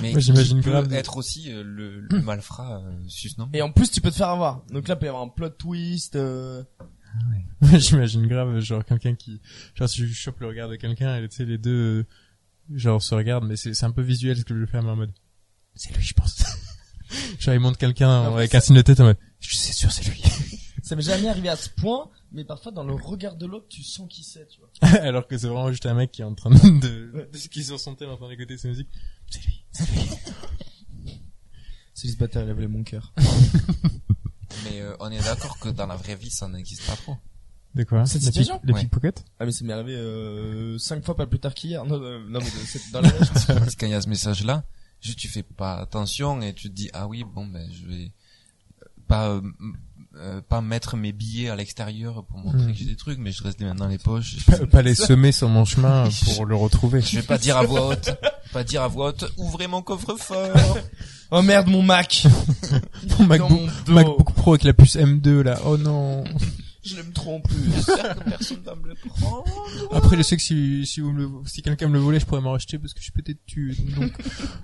Mais 0.00 0.12
Moi, 0.12 0.20
j'imagine 0.20 0.62
peut 0.62 0.70
grave- 0.70 0.90
être 0.94 1.18
aussi 1.18 1.52
euh, 1.52 1.62
le, 1.62 2.00
le 2.00 2.22
malfrat 2.22 2.82
euh. 2.82 3.48
Et 3.52 3.60
en 3.60 3.70
plus, 3.70 3.90
tu 3.90 4.00
peux 4.00 4.10
te 4.10 4.16
faire 4.16 4.30
avoir. 4.30 4.62
Donc 4.72 4.88
là, 4.88 4.94
il 4.94 4.98
peut 5.00 5.04
y 5.04 5.08
avoir 5.10 5.24
un 5.24 5.28
plot 5.28 5.50
twist. 5.50 6.16
Euh... 6.16 6.64
J'imagine 7.62 8.26
grave, 8.26 8.58
genre 8.60 8.84
quelqu'un 8.86 9.14
qui, 9.14 9.40
genre 9.74 9.88
si 9.88 10.06
je 10.06 10.14
chope 10.14 10.40
le 10.40 10.46
regard 10.46 10.70
de 10.70 10.76
quelqu'un 10.76 11.16
et 11.22 11.28
tu 11.28 11.36
sais 11.36 11.44
les 11.44 11.58
deux, 11.58 11.70
euh, 11.70 12.06
genre 12.74 13.02
se 13.02 13.14
regardent, 13.14 13.46
mais 13.46 13.56
c'est 13.56 13.74
c'est 13.74 13.84
un 13.86 13.90
peu 13.90 14.02
visuel 14.02 14.36
ce 14.38 14.44
que 14.44 14.54
je 14.54 14.60
veux 14.60 14.66
faire, 14.66 14.82
mais 14.82 14.90
en 14.90 14.96
mode, 14.96 15.12
c'est 15.78 15.94
lui, 15.96 16.02
je 16.04 16.12
pense. 16.14 16.36
Genre, 17.38 17.54
il 17.54 17.60
montre 17.60 17.78
quelqu'un 17.78 18.24
avec 18.34 18.54
un 18.54 18.60
signe 18.60 18.76
de 18.76 18.82
tête 18.82 19.00
en 19.00 19.04
mode, 19.04 19.16
je 19.40 19.48
suis 19.56 19.72
sûr, 19.72 19.90
c'est 19.90 20.04
lui. 20.06 20.22
Ça 20.82 20.96
m'est 20.96 21.02
jamais 21.02 21.28
arrivé 21.28 21.48
à 21.50 21.56
ce 21.56 21.68
point, 21.68 22.08
mais 22.32 22.44
parfois 22.44 22.72
dans 22.72 22.84
le 22.84 22.94
regard 22.94 23.36
de 23.36 23.44
l'autre, 23.46 23.66
tu 23.68 23.82
sens 23.82 24.06
qui 24.08 24.22
c'est, 24.24 24.46
tu 24.48 24.58
vois. 24.60 24.70
Alors 25.00 25.26
que 25.26 25.36
c'est 25.36 25.46
vraiment 25.48 25.70
juste 25.70 25.84
un 25.84 25.92
mec 25.92 26.12
qui 26.12 26.22
est 26.22 26.24
en 26.24 26.34
train 26.34 26.48
de, 26.50 26.56
de, 26.80 27.28
qui 27.50 27.60
est 27.60 27.62
sur 27.64 27.78
son 27.78 27.94
thème 27.94 28.08
en 28.10 28.16
train 28.16 28.28
d'écouter 28.28 28.56
sa 28.56 28.68
musique. 28.68 28.88
C'est 29.30 29.42
lui, 29.44 29.64
c'est 29.72 29.90
lui. 29.90 30.00
Célibataire, 31.94 32.44
il 32.44 32.50
avait 32.50 32.68
mon 32.68 32.84
cœur. 32.84 33.12
Mais 34.64 34.80
euh, 34.80 34.94
on 35.00 35.10
est 35.10 35.18
d'accord 35.22 35.58
que 35.58 35.68
dans 35.68 35.86
la 35.86 35.96
vraie 35.96 36.14
vie, 36.16 36.30
ça 36.30 36.48
n'existe 36.48 36.86
pas 36.86 36.96
trop. 36.96 37.16
De 37.74 37.84
quoi? 37.84 38.06
Cette 38.06 38.22
situation? 38.22 38.60
Les 38.64 38.72
Ouais. 38.72 38.80
pickpockets? 38.80 39.24
Ah 39.38 39.44
mais 39.44 39.52
ça 39.52 39.64
m'est 39.64 39.72
arrivé 39.72 39.94
euh, 39.94 40.78
cinq 40.78 41.04
fois 41.04 41.16
pas 41.16 41.26
plus 41.26 41.38
tard 41.38 41.52
qu'hier. 41.54 41.84
Non, 41.84 42.00
euh, 42.00 42.20
non 42.28 42.38
mais 42.40 42.46
de- 42.46 42.66
c'est 42.66 42.90
dans 42.92 43.00
la. 43.02 43.10
Parce 43.10 43.74
qu'il 43.76 43.88
y 43.90 43.94
a 43.94 44.00
ce 44.00 44.08
message-là, 44.08 44.64
juste 45.00 45.18
tu 45.18 45.28
fais 45.28 45.42
pas 45.42 45.74
attention 45.76 46.40
et 46.42 46.52
tu 46.54 46.68
te 46.68 46.74
dis 46.74 46.90
ah 46.92 47.06
oui 47.06 47.24
bon 47.24 47.46
ben 47.46 47.68
je 47.72 47.86
vais 47.86 48.10
euh, 48.82 48.86
pas 49.06 49.28
euh, 49.30 49.40
euh, 50.16 50.40
pas 50.40 50.60
mettre 50.60 50.96
mes 50.96 51.12
billets 51.12 51.48
à 51.48 51.54
l'extérieur 51.56 52.24
pour 52.24 52.38
montrer 52.38 52.58
Hmm. 52.58 52.72
que 52.72 52.78
j'ai 52.78 52.86
des 52.86 52.96
trucs, 52.96 53.18
mais 53.18 53.30
je 53.30 53.42
reste 53.44 53.60
les 53.60 53.66
mains 53.66 53.74
dans 53.74 53.86
les 53.86 53.98
poches. 53.98 54.44
Pas, 54.46 54.66
pas 54.66 54.82
les 54.82 54.94
semer 54.96 55.30
sur 55.32 55.48
mon 55.48 55.64
chemin 55.64 56.08
pour 56.34 56.44
le 56.46 56.56
retrouver. 56.56 57.00
Je 57.02 57.16
vais 57.16 57.22
pas 57.26 57.38
dire 57.38 57.56
à 57.56 57.62
voix 57.62 57.88
haute, 57.88 58.10
pas 58.52 58.64
dire 58.64 58.82
à 58.82 58.88
voix 58.88 59.08
haute, 59.10 59.30
ouvrez 59.36 59.66
mon 59.68 59.80
coffre-fort. 59.82 60.78
oh 61.30 61.42
merde 61.42 61.68
mon 61.68 61.82
Mac. 61.82 62.26
Mon 63.18 63.26
MacBook, 63.26 63.50
mon. 63.86 63.94
MacBook 63.94 64.32
Pro 64.34 64.52
avec 64.54 64.64
la 64.64 64.72
puce 64.72 64.96
M2 64.96 65.40
là. 65.42 65.60
Oh 65.64 65.76
non. 65.76 66.24
Je 66.88 66.96
l'aime 66.96 67.12
trop 67.12 67.36
en 67.36 67.40
plus. 67.40 67.70
J'espère 67.74 68.16
que 68.18 68.24
personne 68.30 68.62
va 68.62 68.74
me 68.74 68.88
le 68.88 68.94
prendre. 68.94 69.44
Après, 69.92 70.16
je 70.16 70.22
sais 70.22 70.36
que 70.36 70.42
si, 70.42 70.86
si 70.86 71.00
vous 71.00 71.12
me 71.12 71.18
le, 71.22 71.28
si 71.46 71.62
quelqu'un 71.62 71.88
me 71.88 71.94
le 71.94 71.98
volait, 72.00 72.20
je 72.20 72.26
pourrais 72.26 72.40
m'en 72.40 72.52
racheter 72.52 72.78
parce 72.78 72.94
que 72.94 73.00
je 73.00 73.04
suis 73.04 73.12
peut-être 73.12 73.44
tué. 73.46 73.74
Donc, 73.96 74.12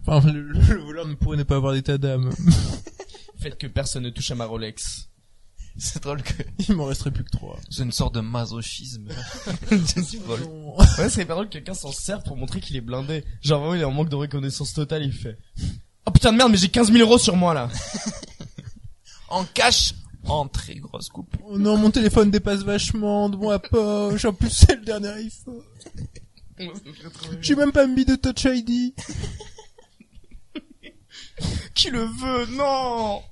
enfin, 0.06 0.30
le, 0.32 0.40
le 0.42 0.78
voleur 0.82 1.06
ne 1.06 1.14
pourrait 1.14 1.36
ne 1.36 1.42
pas 1.42 1.56
avoir 1.56 1.72
d'état 1.74 1.98
d'âme. 1.98 2.30
Faites 3.38 3.58
que 3.58 3.66
personne 3.66 4.04
ne 4.04 4.10
touche 4.10 4.30
à 4.30 4.34
ma 4.34 4.46
Rolex. 4.46 5.08
C'est 5.76 6.00
drôle 6.02 6.22
que 6.22 6.32
Il 6.68 6.76
m'en 6.76 6.84
resterait 6.84 7.10
plus 7.10 7.24
que 7.24 7.30
trois. 7.30 7.58
c'est 7.68 7.82
une 7.82 7.90
sorte 7.92 8.14
de 8.14 8.20
masochisme. 8.20 9.08
du 9.70 10.18
vol. 10.18 10.40
Ouais, 10.98 11.08
c'est 11.10 11.24
pas 11.24 11.34
drôle 11.34 11.46
que 11.48 11.54
quelqu'un 11.54 11.74
s'en 11.74 11.90
sert 11.92 12.22
pour 12.22 12.36
montrer 12.36 12.60
qu'il 12.60 12.76
est 12.76 12.80
blindé. 12.80 13.24
Genre 13.42 13.58
vraiment, 13.60 13.74
il 13.74 13.80
est 13.80 13.84
en 13.84 13.90
manque 13.90 14.08
de 14.08 14.14
reconnaissance 14.16 14.72
totale, 14.72 15.04
il 15.04 15.12
fait. 15.12 15.36
Oh 16.06 16.10
putain 16.12 16.32
de 16.32 16.38
merde, 16.38 16.52
mais 16.52 16.58
j'ai 16.58 16.68
15 16.68 16.92
000 16.92 16.98
euros 17.06 17.18
sur 17.18 17.34
moi 17.36 17.54
là. 17.54 17.68
En 19.28 19.44
cash, 19.44 19.94
en 20.26 20.48
très 20.48 20.76
grosse 20.76 21.08
coupe. 21.08 21.36
Oh 21.44 21.58
non, 21.58 21.76
mon 21.76 21.90
téléphone 21.90 22.30
dépasse 22.30 22.62
vachement 22.62 23.28
de 23.28 23.36
ma 23.36 23.58
poche. 23.58 24.24
En 24.24 24.32
plus, 24.32 24.50
c'est 24.50 24.76
le 24.76 24.84
dernier 24.84 25.08
iPhone. 25.08 25.62
J'ai 27.40 27.56
même 27.56 27.72
pas 27.72 27.86
mis 27.86 28.04
de 28.04 28.16
Touch 28.16 28.44
ID. 28.44 28.94
Qui 31.74 31.90
le 31.90 32.04
veut? 32.04 32.46
Non 32.56 33.22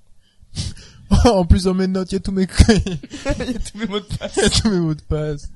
en 1.24 1.44
plus, 1.44 1.64
dans 1.64 1.74
mes 1.74 1.86
notes, 1.86 2.10
il 2.12 2.14
y 2.14 2.16
a 2.16 2.20
tous 2.20 2.32
mes, 2.32 2.46
il 2.68 2.68
Il 3.38 3.52
y 3.52 3.56
a 3.56 3.60
tous 3.60 3.78
mes 3.78 3.86
mots 3.86 4.00
de 4.00 4.04
passe. 4.04 4.36
y 4.36 4.40
a 4.40 4.50
tous 4.50 4.70
mes 4.70 4.80
mots 4.80 4.94
de 4.94 5.02
passe. 5.02 5.50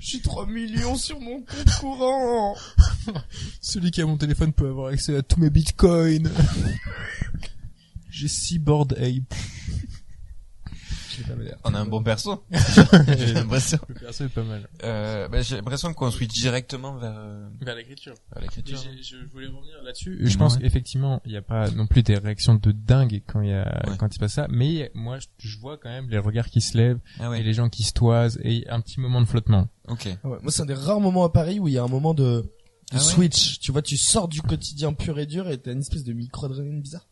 J'ai 0.00 0.20
3 0.20 0.46
millions 0.46 0.96
sur 0.96 1.20
mon 1.20 1.40
compte 1.40 1.74
courant. 1.80 2.56
Celui 3.60 3.90
qui 3.90 4.00
a 4.00 4.06
mon 4.06 4.16
téléphone 4.16 4.52
peut 4.52 4.68
avoir 4.68 4.92
accès 4.92 5.16
à 5.16 5.22
tous 5.22 5.40
mes 5.40 5.50
bitcoins. 5.50 6.30
J'ai 8.10 8.28
six 8.28 8.58
board 8.58 8.94
ape. 8.94 9.34
On 11.64 11.74
a 11.74 11.80
un 11.80 11.86
bon 11.86 12.02
perso. 12.02 12.44
J'ai 13.18 13.34
l'impression. 13.34 13.78
Le 13.88 13.94
perso 13.94 14.24
est 14.24 14.28
pas 14.28 14.42
mal. 14.42 14.68
Euh, 14.84 15.28
ben, 15.28 15.42
j'ai 15.42 15.56
l'impression 15.56 15.92
qu'on 15.94 16.10
switch 16.10 16.32
directement 16.40 16.96
vers, 16.96 17.14
euh, 17.16 17.48
Vers 17.60 17.74
l'écriture. 17.76 18.14
vers 18.32 18.42
l'écriture. 18.42 18.78
je 19.02 19.16
voulais 19.32 19.46
revenir 19.46 19.82
là-dessus. 19.84 20.18
Je 20.20 20.36
pense 20.38 20.54
Ouais. 20.56 20.62
qu'effectivement, 20.62 21.20
il 21.24 21.32
n'y 21.32 21.36
a 21.36 21.42
pas 21.42 21.70
non 21.70 21.86
plus 21.86 22.02
des 22.02 22.16
réactions 22.18 22.54
de 22.54 22.72
dingue 22.72 23.22
quand 23.26 23.40
il 23.40 23.50
y 23.50 23.52
a, 23.52 23.82
Ouais. 23.88 23.96
quand 23.98 24.08
il 24.08 24.14
se 24.14 24.18
passe 24.18 24.34
ça. 24.34 24.46
Mais 24.50 24.90
moi, 24.94 25.18
je, 25.38 25.58
vois 25.58 25.76
quand 25.78 25.88
même 25.90 26.08
les 26.10 26.18
regards 26.18 26.48
qui 26.48 26.60
se 26.60 26.76
lèvent 26.76 26.98
Ah 27.20 27.32
et 27.36 27.42
les 27.42 27.52
gens 27.52 27.68
qui 27.68 27.82
se 27.82 27.92
toisent 27.92 28.38
et 28.42 28.68
un 28.68 28.80
petit 28.80 29.00
moment 29.00 29.20
de 29.20 29.26
flottement. 29.26 29.68
Ok. 29.88 30.08
Ah 30.24 30.28
Ouais, 30.28 30.38
moi, 30.42 30.50
c'est 30.52 30.62
un 30.62 30.66
des 30.66 30.74
rares 30.74 31.00
moments 31.00 31.24
à 31.24 31.30
Paris 31.30 31.58
où 31.60 31.68
il 31.68 31.74
y 31.74 31.78
a 31.78 31.82
un 31.84 31.88
moment 31.88 32.14
de, 32.14 32.22
de 32.42 32.50
Ah 32.92 32.96
ouais 32.96 33.00
switch. 33.00 33.58
Tu 33.60 33.72
vois, 33.72 33.82
tu 33.82 33.96
sors 33.96 34.28
du 34.28 34.42
quotidien 34.42 34.92
pur 34.92 35.18
et 35.18 35.26
dur 35.26 35.48
et 35.48 35.58
t'as 35.58 35.72
une 35.72 35.80
espèce 35.80 36.04
de 36.04 36.12
micro-adrénaline 36.12 36.80
bizarre. 36.82 37.06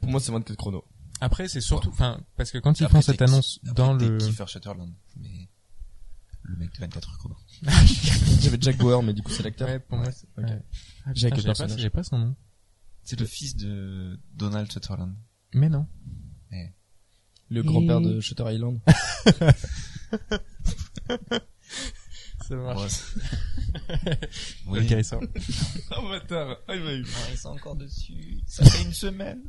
Pour 0.00 0.10
moi, 0.10 0.20
c'est 0.20 0.32
24 0.32 0.56
chronos. 0.56 0.84
Après, 1.20 1.48
c'est 1.48 1.60
surtout, 1.60 1.90
enfin, 1.90 2.20
parce 2.36 2.50
que 2.50 2.58
quand 2.58 2.78
ils 2.80 2.88
font 2.88 3.00
cette 3.00 3.22
annonce 3.22 3.60
après, 3.62 3.74
dans 3.74 3.94
le, 3.94 4.18
Kiefer 4.18 4.46
Sutherland. 4.46 4.92
Mais 5.16 5.48
le 6.42 6.56
mec 6.56 6.72
de 6.74 6.78
24 6.80 7.08
heures 7.08 7.18
chrono. 7.18 7.36
J'avais 8.40 8.58
Jack 8.60 8.76
Bauer, 8.76 9.02
mais 9.02 9.14
du 9.14 9.22
coup, 9.22 9.30
c'est 9.30 9.42
l'acteur. 9.42 9.68
ouais, 9.68 9.78
pour 9.78 9.96
moi, 9.96 10.08
Ouais, 10.08 10.12
c'est, 10.12 10.26
ok. 10.36 10.44
ouais. 10.48 10.62
Ah, 11.06 11.10
J'ai 11.14 11.30
le 11.30 11.36
j'avais 11.36 11.90
pas, 11.90 11.98
pas 11.98 12.02
son 12.04 12.18
nom. 12.18 12.36
C'est 13.02 13.18
le 13.18 13.26
fils 13.26 13.56
de 13.56 14.20
Donald 14.34 14.70
Sutherland. 14.70 15.14
Mais 15.54 15.68
non. 15.68 15.86
Le 17.50 17.62
grand-père 17.62 18.00
de 18.00 18.20
Shutter 18.20 18.44
Island. 18.52 18.80
Ça 22.48 22.56
marche. 22.56 23.14
Oui. 24.66 24.80
Ok, 24.80 25.04
ça. 25.04 25.18
oh, 25.96 26.08
bâtard. 26.08 26.58
Ah, 26.68 26.74
il 26.74 26.82
m'a 26.82 26.94
eu. 26.94 27.04
Ah, 27.06 27.36
sont 27.36 27.50
encore 27.50 27.76
dessus. 27.76 28.40
Ça 28.46 28.64
fait 28.64 28.82
une 28.82 28.92
semaine. 28.92 29.42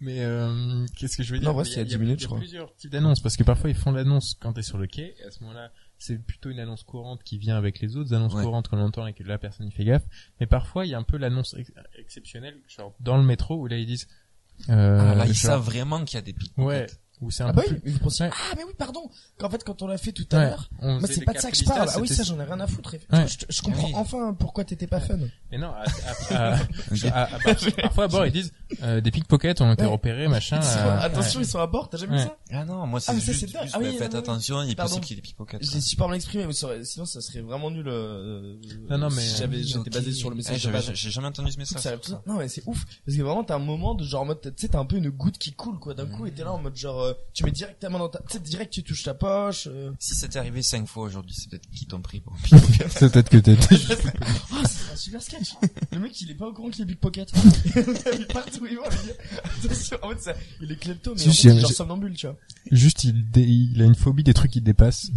Mais 0.00 0.20
euh, 0.24 0.84
qu'est-ce 0.96 1.16
que 1.16 1.22
je 1.22 1.32
veux 1.32 1.38
dire? 1.38 1.50
Non, 1.52 1.56
ouais, 1.56 1.64
Il 1.66 1.72
y 1.72 1.78
a- 1.78 1.82
il 1.82 1.90
y 1.90 1.94
a- 1.94 1.96
10 1.96 1.98
minutes, 1.98 2.20
je 2.20 2.26
crois. 2.26 2.38
plusieurs 2.38 2.74
types 2.76 2.90
d'annonces 2.90 3.20
parce 3.20 3.36
que 3.36 3.42
parfois 3.44 3.70
ils 3.70 3.76
font 3.76 3.92
l'annonce 3.92 4.34
quand 4.40 4.52
t'es 4.52 4.62
sur 4.62 4.78
le 4.78 4.86
quai. 4.86 5.14
Et 5.20 5.24
à 5.24 5.30
ce 5.30 5.40
moment-là, 5.42 5.70
c'est 5.98 6.18
plutôt 6.18 6.50
une 6.50 6.58
annonce 6.58 6.82
courante 6.82 7.22
qui 7.22 7.38
vient 7.38 7.56
avec 7.56 7.80
les 7.80 7.96
autres 7.96 8.12
annonces 8.14 8.34
Ouais. 8.34 8.42
courantes 8.42 8.68
qu'on 8.68 8.80
entend 8.80 9.06
et 9.06 9.12
que 9.14 9.22
la 9.22 9.38
personne 9.38 9.66
y 9.68 9.72
fait 9.72 9.84
gaffe. 9.84 10.04
Mais 10.40 10.46
parfois 10.46 10.84
il 10.84 10.90
y 10.90 10.94
a 10.94 10.98
un 10.98 11.02
peu 11.04 11.16
l'annonce 11.16 11.54
ex- 11.58 11.72
exceptionnelle, 11.98 12.60
genre 12.68 12.94
dans 13.00 13.16
le 13.16 13.22
métro 13.22 13.56
où 13.56 13.66
là 13.66 13.76
ils 13.78 13.86
disent. 13.86 14.08
Euh, 14.68 14.98
Ah, 15.00 15.14
là, 15.16 15.24
ils 15.26 15.32
genre- 15.34 15.36
savent 15.52 15.64
vraiment 15.64 16.04
qu'il 16.04 16.14
y 16.16 16.18
a 16.18 16.22
des 16.22 16.32
pickpockets. 16.32 16.66
Ouais. 16.66 16.86
Où 17.20 17.30
c'est 17.30 17.42
un 17.44 17.48
Ah 17.48 17.52
peu 17.52 17.60
bah 17.60 17.66
oui, 17.70 17.92
plus. 17.92 18.20
Ah 18.22 18.30
mais 18.56 18.64
oui, 18.64 18.72
pardon. 18.76 19.08
Qu'en 19.38 19.48
fait, 19.48 19.62
quand 19.64 19.80
on 19.82 19.86
l'a 19.86 19.96
fait 19.98 20.12
tout 20.12 20.26
à 20.32 20.36
Ouais, 20.36 20.44
l'heure, 20.46 20.68
moi 20.82 21.00
c'est 21.06 21.24
pas 21.24 21.32
de 21.32 21.38
ça 21.38 21.50
que 21.50 21.56
je 21.56 21.64
parle. 21.64 21.88
Ah 21.94 21.98
oui, 22.00 22.08
ça 22.08 22.22
j'en 22.24 22.38
ai 22.40 22.44
rien 22.44 22.58
à 22.60 22.66
foutre. 22.66 22.96
Ouais. 23.12 23.26
Je, 23.28 23.46
je 23.48 23.62
comprends 23.62 23.86
Oui. 23.86 23.92
enfin 23.96 24.34
pourquoi 24.38 24.64
t'étais 24.64 24.86
pas 24.88 25.00
fun. 25.00 25.16
Mais 25.50 25.58
non, 25.58 25.68
à, 25.68 25.84
à, 26.34 26.54
à, 26.54 26.54
à- 26.54 26.58
à- 27.34 27.38
parfois 27.82 28.04
à 28.04 28.08
bord 28.08 28.26
ils 28.26 28.32
disent 28.32 28.52
euh, 28.82 29.00
des 29.00 29.10
pickpockets 29.10 29.60
ont 29.60 29.72
été 29.72 29.84
Ouais. 29.84 29.88
repérés, 29.90 30.28
machin. 30.28 30.58
Ils 30.60 30.64
sont- 30.64 30.78
euh, 30.78 30.98
attention, 31.00 31.40
ils 31.40 31.46
sont 31.46 31.60
à 31.60 31.66
bord. 31.66 31.88
T'as 31.88 31.98
jamais 31.98 32.16
vu 32.18 32.22
ça 32.24 32.36
Ah 32.50 32.64
non, 32.64 32.86
moi 32.86 33.00
c'est 33.00 33.12
Ah, 33.12 33.20
ça, 33.20 33.32
juste, 33.32 33.56
Ah 33.72 33.78
oui, 33.80 33.96
faites 33.96 34.12
non, 34.12 34.18
attention, 34.18 34.62
il 34.62 34.72
est 34.72 34.74
possible 34.74 35.00
qu'il 35.04 35.16
y 35.16 35.18
ait 35.18 35.22
des 35.22 35.26
pickpockets. 35.26 35.58
J'ai 35.62 35.80
super 35.80 36.08
mal 36.08 36.16
exprimé, 36.16 36.46
sinon 36.82 37.06
ça 37.06 37.20
serait 37.20 37.40
vraiment 37.40 37.70
nul. 37.70 37.86
Euh, 37.88 38.56
Non, 38.90 38.98
non, 38.98 39.08
mais- 39.10 39.22
j'avais, 39.22 39.62
j'étais 39.62 39.90
basé 39.90 40.12
sur 40.12 40.30
le 40.30 40.36
message 40.36 40.68
base. 40.70 40.90
J'ai 40.94 41.10
jamais 41.10 41.28
entendu 41.28 41.52
ce 41.52 41.58
message. 41.58 41.98
Non 42.26 42.38
mais 42.38 42.48
c'est 42.48 42.62
ouf 42.66 42.84
parce 43.06 43.16
que 43.16 43.22
vraiment 43.22 43.44
t'as 43.44 43.54
un 43.56 43.58
moment 43.60 43.94
de 43.94 44.04
genre 44.04 44.22
en 44.22 44.26
mode 44.26 44.40
tu 44.40 44.50
sais 44.56 44.68
t'as 44.68 44.78
un 44.78 44.84
peu 44.84 44.96
une 44.96 45.10
goutte 45.10 45.38
qui 45.38 45.52
coule 45.52 45.78
quoi 45.78 45.94
d'un 45.94 46.06
coup 46.06 46.26
et 46.26 46.32
t'es 46.32 46.42
là 46.44 46.52
en 46.52 46.58
mode 46.58 46.76
genre 46.76 47.03
euh, 47.04 47.14
tu 47.32 47.44
mets 47.44 47.50
directement 47.52 47.98
dans 47.98 48.08
ta 48.08 48.18
tu 48.20 48.32
sais 48.34 48.38
direct 48.40 48.72
tu 48.72 48.82
touches 48.82 49.02
ta 49.04 49.14
poche 49.14 49.68
euh. 49.70 49.92
Si 49.98 50.14
c'était 50.14 50.38
arrivé 50.38 50.62
cinq 50.62 50.86
fois 50.86 51.04
aujourd'hui, 51.04 51.34
c'est 51.38 51.48
peut-être 51.50 51.68
qui 51.70 51.86
t'ont 51.86 52.00
pris 52.00 52.20
pour 52.20 52.36
C'est 52.90 53.12
peut-être 53.12 53.28
que 53.30 53.36
t'es. 53.38 53.56
oh 54.52 54.56
c'est 54.68 54.92
un 54.92 54.96
super 54.96 55.22
sketch 55.22 55.54
le 55.92 55.98
mec 55.98 56.20
il 56.20 56.30
est 56.30 56.34
pas 56.34 56.46
au 56.48 56.52
courant 56.52 56.70
qu'il 56.70 56.82
est 56.82 56.86
pickpocket 56.86 57.32
il 57.74 58.26
partout 58.26 58.66
il 58.68 58.76
va 58.76 58.84
attention 59.44 59.98
en 60.02 60.10
fait 60.10 60.20
ça 60.20 60.34
il 60.60 60.70
est 60.72 60.76
klepto 60.76 61.14
mais 61.14 61.20
Si, 61.20 61.28
en 61.28 61.32
si, 61.32 61.42
fait 61.48 61.48
il 61.54 61.58
est 61.58 61.60
genre 61.60 61.72
somnambule 61.72 62.14
tu 62.14 62.26
vois 62.26 62.36
Juste 62.70 63.04
il, 63.04 63.30
dé- 63.30 63.42
il 63.46 63.80
a 63.82 63.84
une 63.84 63.94
phobie 63.94 64.24
des 64.24 64.32
trucs 64.34 64.50
qui 64.52 64.60
dépassent. 64.62 65.10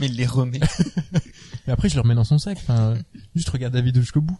Mais 0.00 0.06
il 0.06 0.14
les 0.14 0.26
remet. 0.26 0.60
Mais 1.66 1.72
après, 1.72 1.88
je 1.88 1.96
le 1.96 2.02
remets 2.02 2.14
dans 2.14 2.22
son 2.24 2.38
sac. 2.38 2.56
Enfin, 2.58 2.94
juste 3.34 3.48
regarde 3.48 3.74
David 3.74 3.98
jusqu'au 4.00 4.20
bout. 4.20 4.38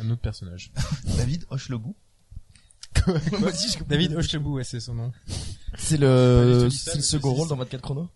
Un 0.00 0.08
autre 0.10 0.20
personnage. 0.20 0.70
David 1.16 1.44
hoche 1.50 1.68
le 1.68 1.78
bout. 1.78 1.96
Moi 3.40 3.50
aussi, 3.50 3.68
je 3.68 3.72
comprends. 3.78 3.86
David 3.88 4.14
ouais, 4.14 4.64
c'est 4.64 4.80
son 4.80 4.94
nom. 4.94 5.12
c'est 5.76 5.96
le 5.98 6.68
c'est 6.70 6.96
le 6.96 7.02
second 7.02 7.32
rôle 7.32 7.48
dans 7.48 7.56
24 7.56 7.80
chrono 7.82 8.10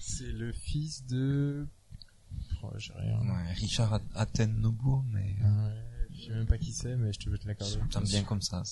c'est 0.00 0.32
le 0.32 0.50
fils 0.52 1.04
de... 1.06 1.66
Oh, 2.62 2.70
j'ai 2.78 2.92
rien. 2.94 3.18
Ouais, 3.20 3.52
Richard 3.52 3.92
At- 3.92 4.00
Attenborough, 4.14 5.04
mais 5.12 5.36
Ouais, 5.42 5.74
je 6.14 6.24
sais 6.26 6.30
même 6.30 6.46
pas 6.46 6.56
qui 6.58 6.72
c'est, 6.72 6.96
mais 6.96 7.12
je 7.12 7.18
te 7.18 7.28
veux 7.28 7.36
te 7.38 7.46
l'accorder. 7.46 7.78
ça 7.90 8.00
me 8.00 8.06
bien 8.06 8.22
comme 8.24 8.40
ça. 8.40 8.62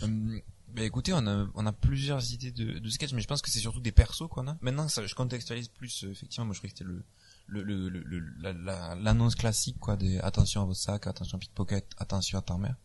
Hum, 0.00 0.40
bah 0.74 0.82
écoutez, 0.84 1.12
on 1.12 1.26
a, 1.26 1.46
on 1.54 1.66
a 1.66 1.72
plusieurs 1.72 2.32
idées 2.32 2.50
de, 2.52 2.78
de 2.78 2.88
sketch, 2.88 3.12
mais 3.12 3.20
je 3.20 3.26
pense 3.26 3.42
que 3.42 3.50
c'est 3.50 3.58
surtout 3.60 3.80
des 3.80 3.92
persos 3.92 4.28
qu'on 4.30 4.48
a. 4.48 4.56
Maintenant, 4.62 4.88
ça, 4.88 5.04
je 5.06 5.14
contextualise 5.14 5.68
plus, 5.68 6.04
euh, 6.04 6.10
effectivement, 6.10 6.46
moi 6.46 6.54
je 6.54 6.60
croyais 6.60 6.72
que 6.72 6.78
c'était 6.78 6.88
le, 6.90 7.04
le, 7.46 7.62
le, 7.62 7.88
le, 7.88 8.00
le- 8.00 8.24
la- 8.40 8.52
la- 8.52 8.94
l'annonce 8.94 9.34
classique, 9.34 9.78
quoi, 9.78 9.96
des 9.96 10.18
attention 10.20 10.62
à 10.62 10.64
vos 10.64 10.74
sacs, 10.74 11.06
attention 11.06 11.38
pickpocket, 11.38 11.86
attention 11.98 12.38
à 12.38 12.42
ta 12.42 12.56
mère. 12.56 12.76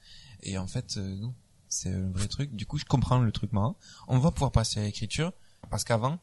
Et 0.43 0.57
en 0.57 0.67
fait, 0.67 0.97
euh, 0.97 1.15
non, 1.15 1.33
c'est 1.67 1.93
un 1.93 2.11
vrai 2.11 2.27
truc. 2.27 2.53
Du 2.55 2.65
coup, 2.65 2.77
je 2.77 2.85
comprends 2.85 3.19
le 3.19 3.31
truc 3.31 3.53
marrant. 3.53 3.77
On 4.07 4.19
va 4.19 4.31
pouvoir 4.31 4.51
passer 4.51 4.79
à 4.79 4.83
l'écriture, 4.83 5.31
parce 5.69 5.83
qu'avant, 5.83 6.19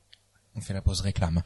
on 0.55 0.61
fait 0.61 0.75
la 0.75 0.83
pause 0.83 1.01
réclame. 1.01 1.43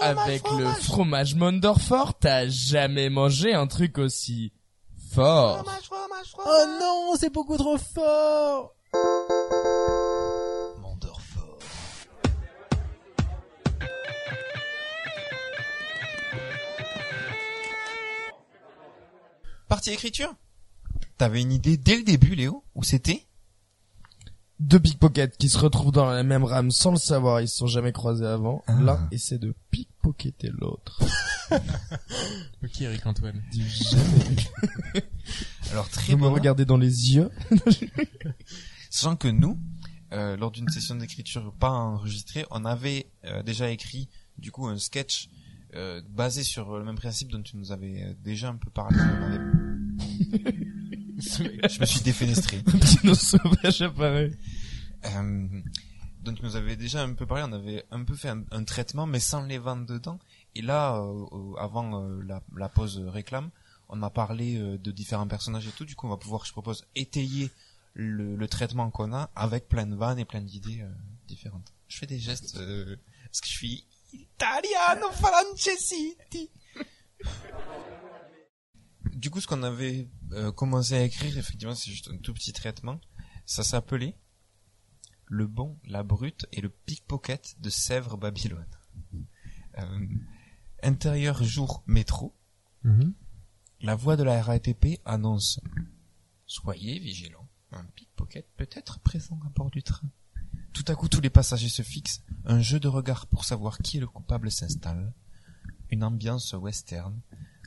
avec 0.00 0.42
le 0.58 0.66
fromage 0.66 1.34
Mondorfort 1.34 2.18
t'as 2.18 2.46
jamais 2.48 3.08
mangé 3.08 3.54
un 3.54 3.66
truc 3.66 3.98
aussi 3.98 4.52
Oh 5.16 6.64
non, 6.80 7.14
c'est 7.18 7.30
beaucoup 7.30 7.56
trop 7.56 7.78
fort. 7.78 8.74
Fort. 11.34 11.58
Partie 19.68 19.90
écriture? 19.90 20.34
T'avais 21.16 21.42
une 21.42 21.52
idée 21.52 21.76
dès 21.76 21.96
le 21.96 22.02
début, 22.02 22.34
Léo? 22.34 22.64
Où 22.74 22.82
c'était? 22.82 23.26
Deux 24.60 24.78
pickpockets 24.78 25.36
qui 25.36 25.48
se 25.48 25.58
retrouvent 25.58 25.92
dans 25.92 26.06
la 26.06 26.22
même 26.22 26.44
rame 26.44 26.70
sans 26.70 26.92
le 26.92 26.96
savoir, 26.96 27.40
ils 27.40 27.48
se 27.48 27.56
sont 27.56 27.66
jamais 27.66 27.92
croisés 27.92 28.26
avant. 28.26 28.62
Ah. 28.66 28.78
L'un 28.80 29.08
essaie 29.10 29.38
de 29.38 29.54
pickpocketer 29.70 30.50
l'autre. 30.58 31.02
Ok, 32.64 32.80
Eric 32.80 33.06
Antoine. 33.06 33.42
Du 33.52 33.68
jamais. 33.68 35.02
Alors 35.70 35.86
très 35.90 36.14
Vous 36.14 36.18
me 36.18 36.28
regardez 36.28 36.64
dans 36.64 36.78
les 36.78 37.14
yeux. 37.14 37.30
Sachant 38.90 39.16
que 39.16 39.28
nous, 39.28 39.58
euh, 40.12 40.38
lors 40.38 40.50
d'une 40.50 40.68
session 40.70 40.94
d'écriture 40.94 41.52
pas 41.60 41.68
enregistrée, 41.68 42.46
on 42.50 42.64
avait 42.64 43.10
euh, 43.26 43.42
déjà 43.42 43.70
écrit 43.70 44.08
du 44.38 44.50
coup 44.50 44.66
un 44.66 44.78
sketch 44.78 45.28
euh, 45.74 46.00
basé 46.08 46.42
sur 46.44 46.78
le 46.78 46.84
même 46.84 46.96
principe 46.96 47.30
dont 47.32 47.42
tu 47.42 47.56
nous 47.56 47.72
avais 47.72 48.02
euh, 48.02 48.14
déjà 48.22 48.48
un 48.48 48.56
peu 48.56 48.70
parlé. 48.70 48.96
Avait- 51.40 51.68
Je 51.68 51.80
me 51.80 51.86
suis 51.86 52.00
défenestré. 52.00 52.62
Un 53.04 53.08
ours 53.08 53.20
sauvage 53.20 53.82
apparaît. 53.82 54.30
Euh, 55.06 55.48
dont 56.22 56.32
tu 56.34 56.42
nous 56.42 56.56
avais 56.56 56.76
déjà 56.76 57.02
un 57.02 57.12
peu 57.14 57.26
parlé, 57.26 57.44
on 57.46 57.52
avait 57.52 57.84
un 57.90 58.04
peu 58.04 58.14
fait 58.14 58.28
un, 58.30 58.44
un 58.50 58.64
traitement, 58.64 59.06
mais 59.06 59.20
sans 59.20 59.44
les 59.44 59.58
ventes 59.58 59.86
dedans. 59.86 60.18
Et 60.54 60.62
là, 60.62 60.96
euh, 60.96 61.24
euh, 61.32 61.54
avant 61.58 62.02
euh, 62.02 62.22
la, 62.26 62.42
la 62.56 62.68
pause 62.68 62.98
réclame, 63.06 63.50
on 63.88 64.02
a 64.02 64.10
parlé 64.10 64.56
euh, 64.56 64.78
de 64.78 64.90
différents 64.90 65.26
personnages 65.28 65.66
et 65.66 65.72
tout. 65.72 65.84
Du 65.84 65.94
coup, 65.94 66.06
on 66.06 66.10
va 66.10 66.16
pouvoir, 66.16 66.44
je 66.46 66.52
propose, 66.52 66.86
étayer 66.94 67.50
le, 67.94 68.34
le 68.36 68.48
traitement 68.48 68.90
qu'on 68.90 69.12
a 69.12 69.30
avec 69.36 69.68
plein 69.68 69.86
de 69.86 69.94
vannes 69.94 70.18
et 70.18 70.24
plein 70.24 70.40
d'idées 70.40 70.82
différentes. 71.28 71.72
Je 71.88 71.98
fais 71.98 72.06
des 72.06 72.18
gestes 72.18 72.56
euh, 72.56 72.96
parce 73.26 73.40
que 73.40 73.46
je 73.48 73.52
suis 73.52 73.84
italiano 74.12 75.10
francesiti. 75.12 76.48
Du 79.24 79.30
coup, 79.30 79.40
ce 79.40 79.46
qu'on 79.46 79.62
avait 79.62 80.10
euh, 80.32 80.52
commencé 80.52 80.92
à 80.92 81.02
écrire, 81.02 81.38
effectivement, 81.38 81.74
c'est 81.74 81.90
juste 81.90 82.10
un 82.12 82.18
tout 82.18 82.34
petit 82.34 82.52
traitement. 82.52 83.00
Ça 83.46 83.62
s'appelait 83.64 84.18
le 85.28 85.46
bon, 85.46 85.78
la 85.86 86.02
brute 86.02 86.44
et 86.52 86.60
le 86.60 86.68
pickpocket 86.68 87.56
de 87.58 87.70
Sèvres 87.70 88.18
Babylone. 88.18 88.66
Euh, 89.78 90.06
intérieur 90.82 91.42
jour 91.42 91.82
métro, 91.86 92.34
Mhm. 92.82 93.14
la 93.80 93.94
voix 93.94 94.16
de 94.18 94.24
la 94.24 94.42
RATP 94.42 95.00
annonce 95.06 95.58
Soyez 96.46 96.98
vigilants, 96.98 97.48
un 97.72 97.84
pickpocket 97.96 98.46
peut 98.58 98.68
être 98.72 98.98
présent 99.00 99.40
à 99.46 99.48
bord 99.48 99.70
du 99.70 99.82
train. 99.82 100.10
Tout 100.74 100.84
à 100.88 100.94
coup, 100.96 101.08
tous 101.08 101.22
les 101.22 101.30
passagers 101.30 101.70
se 101.70 101.80
fixent, 101.80 102.22
un 102.44 102.60
jeu 102.60 102.78
de 102.78 102.88
regard 102.88 103.26
pour 103.26 103.46
savoir 103.46 103.78
qui 103.78 103.96
est 103.96 104.00
le 104.00 104.06
coupable 104.06 104.50
s'installe, 104.50 105.14
une 105.88 106.04
ambiance 106.04 106.52
western, 106.52 107.18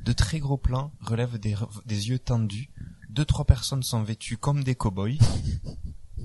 de 0.03 0.13
très 0.13 0.39
gros 0.39 0.57
plans 0.57 0.91
relèvent 1.01 1.37
des, 1.39 1.55
des 1.85 2.09
yeux 2.09 2.19
tendus, 2.19 2.69
deux 3.09 3.25
trois 3.25 3.45
personnes 3.45 3.83
sont 3.83 4.03
vêtues 4.03 4.37
comme 4.37 4.63
des 4.63 4.75
cow-boys, 4.75 5.17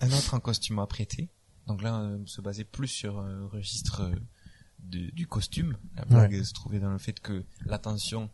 un 0.00 0.10
autre 0.12 0.34
en 0.34 0.40
costume 0.40 0.78
apprêté, 0.78 1.28
donc 1.66 1.82
là, 1.82 2.00
euh, 2.00 2.18
se 2.26 2.40
basait 2.40 2.64
plus 2.64 2.88
sur 2.88 3.20
un 3.20 3.46
registre 3.46 4.00
euh, 4.02 4.14
de- 4.80 5.10
du 5.10 5.26
costume. 5.26 5.76
La 5.96 6.04
blague 6.04 6.42
se 6.42 6.52
trouvait 6.52 6.80
dans 6.80 6.90
le 6.90 6.98
fait 6.98 7.20
que 7.20 7.44
l'attention 7.66 8.30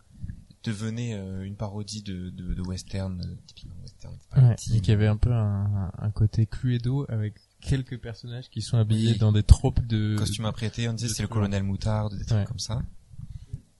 devenait 0.64 1.14
euh, 1.14 1.44
une 1.44 1.56
parodie 1.56 2.02
de, 2.02 2.30
de, 2.30 2.54
de 2.54 2.62
western, 2.62 3.20
euh, 3.20 3.34
typiquement 3.46 3.76
western. 3.82 4.16
Ouais, 4.36 4.54
et 4.72 4.80
qu'il 4.80 4.88
y 4.88 4.92
avait 4.92 5.06
un 5.06 5.16
peu 5.16 5.32
un, 5.32 5.90
un 5.96 6.10
côté 6.10 6.46
Cluedo 6.46 7.06
avec 7.10 7.34
quelques 7.60 8.00
personnages 8.00 8.48
qui 8.50 8.62
sont 8.62 8.78
habillés 8.78 9.12
Oui. 9.12 9.18
dans 9.18 9.32
des 9.32 9.42
tropes 9.42 9.84
de 9.86 10.16
costume 10.16 10.46
apprêté, 10.46 10.88
on 10.88 10.94
disait 10.94 11.12
c'est 11.12 11.22
le 11.22 11.28
colonel 11.28 11.62
Moutarde, 11.64 12.16
des 12.16 12.24
trucs 12.24 12.38
Ouais. 12.38 12.44
comme 12.46 12.58
ça. 12.58 12.80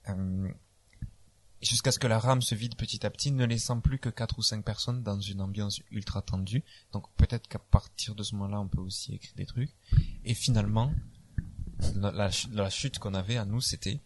Euh, 0.09 0.49
Jusqu'à 1.61 1.91
ce 1.91 1.99
que 1.99 2.07
la 2.07 2.19
rame 2.19 2.41
se 2.41 2.55
vide 2.55 2.75
petit 2.77 3.05
à 3.05 3.09
petit, 3.09 3.31
ne 3.33 3.43
laissant 3.45 3.81
plus 3.81 3.99
que 3.99 4.07
quatre 4.07 4.39
ou 4.39 4.41
cinq 4.41 4.63
personnes 4.63 5.03
dans 5.03 5.19
une 5.19 5.41
ambiance 5.41 5.81
ultra 5.91 6.21
tendue. 6.21 6.63
Donc 6.93 7.11
peut-être 7.17 7.49
qu'à 7.49 7.59
partir 7.59 8.15
de 8.15 8.23
ce 8.23 8.35
moment-là, 8.35 8.61
on 8.61 8.69
peut 8.69 8.79
aussi 8.79 9.15
écrire 9.15 9.33
des 9.35 9.45
trucs. 9.45 9.75
Et 10.23 10.33
finalement, 10.33 10.93
la, 11.95 12.11
la 12.11 12.29
la 12.53 12.69
chute 12.69 12.99
qu'on 12.99 13.13
avait 13.13 13.35
à 13.35 13.43
nous, 13.43 13.59
c'était 13.59 13.99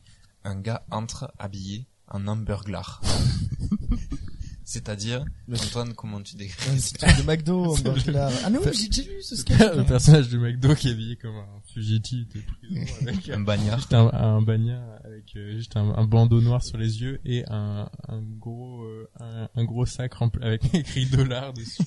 un 0.44 0.60
gars 0.60 0.84
entre 0.90 1.32
habillé 1.38 1.86
en 2.08 2.26
hamburglar. 2.26 3.02
C'est-à-dire, 4.66 5.26
Antoine, 5.52 5.94
comment 5.94 6.22
tu 6.22 6.36
décris 6.36 6.70
petit 6.76 6.94
truc 6.94 7.18
de 7.18 7.24
McDo, 7.24 7.66
hamburger. 7.76 8.32
Ah 8.46 8.50
mais 8.50 8.60
oui, 8.60 8.72
j'ai 8.74 8.88
déjà 8.88 9.12
lu 9.12 9.22
ce 9.22 9.36
sketch. 9.36 9.60
le 9.76 9.84
personnage 9.84 10.30
de 10.30 10.38
McDo 10.38 10.74
qui 10.76 10.88
est 10.88 10.92
habillé 10.92 11.16
comme 11.18 11.36
un 11.36 11.62
fugitif 11.74 12.28
de 12.30 12.40
prison 12.42 13.08
avec 13.08 13.30
un 13.30 13.40
bagnard 13.42 13.78
juste 13.80 13.94
un, 13.94 14.08
un 14.14 14.42
bagnat 14.42 14.82
avec 15.04 15.36
euh, 15.36 15.56
juste 15.58 15.76
un, 15.76 15.90
un 15.96 16.06
bandeau 16.06 16.40
noir 16.42 16.64
sur 16.64 16.78
les 16.78 17.02
yeux 17.02 17.20
et 17.26 17.44
un, 17.50 17.90
un 18.08 18.22
gros 18.22 18.84
euh, 18.84 19.10
un, 19.20 19.50
un 19.54 19.64
gros 19.66 19.86
sac 19.86 20.14
rempli 20.14 20.44
avec 20.44 20.64
écrit 20.74 21.06
dollar 21.08 21.52
dessus. 21.54 21.84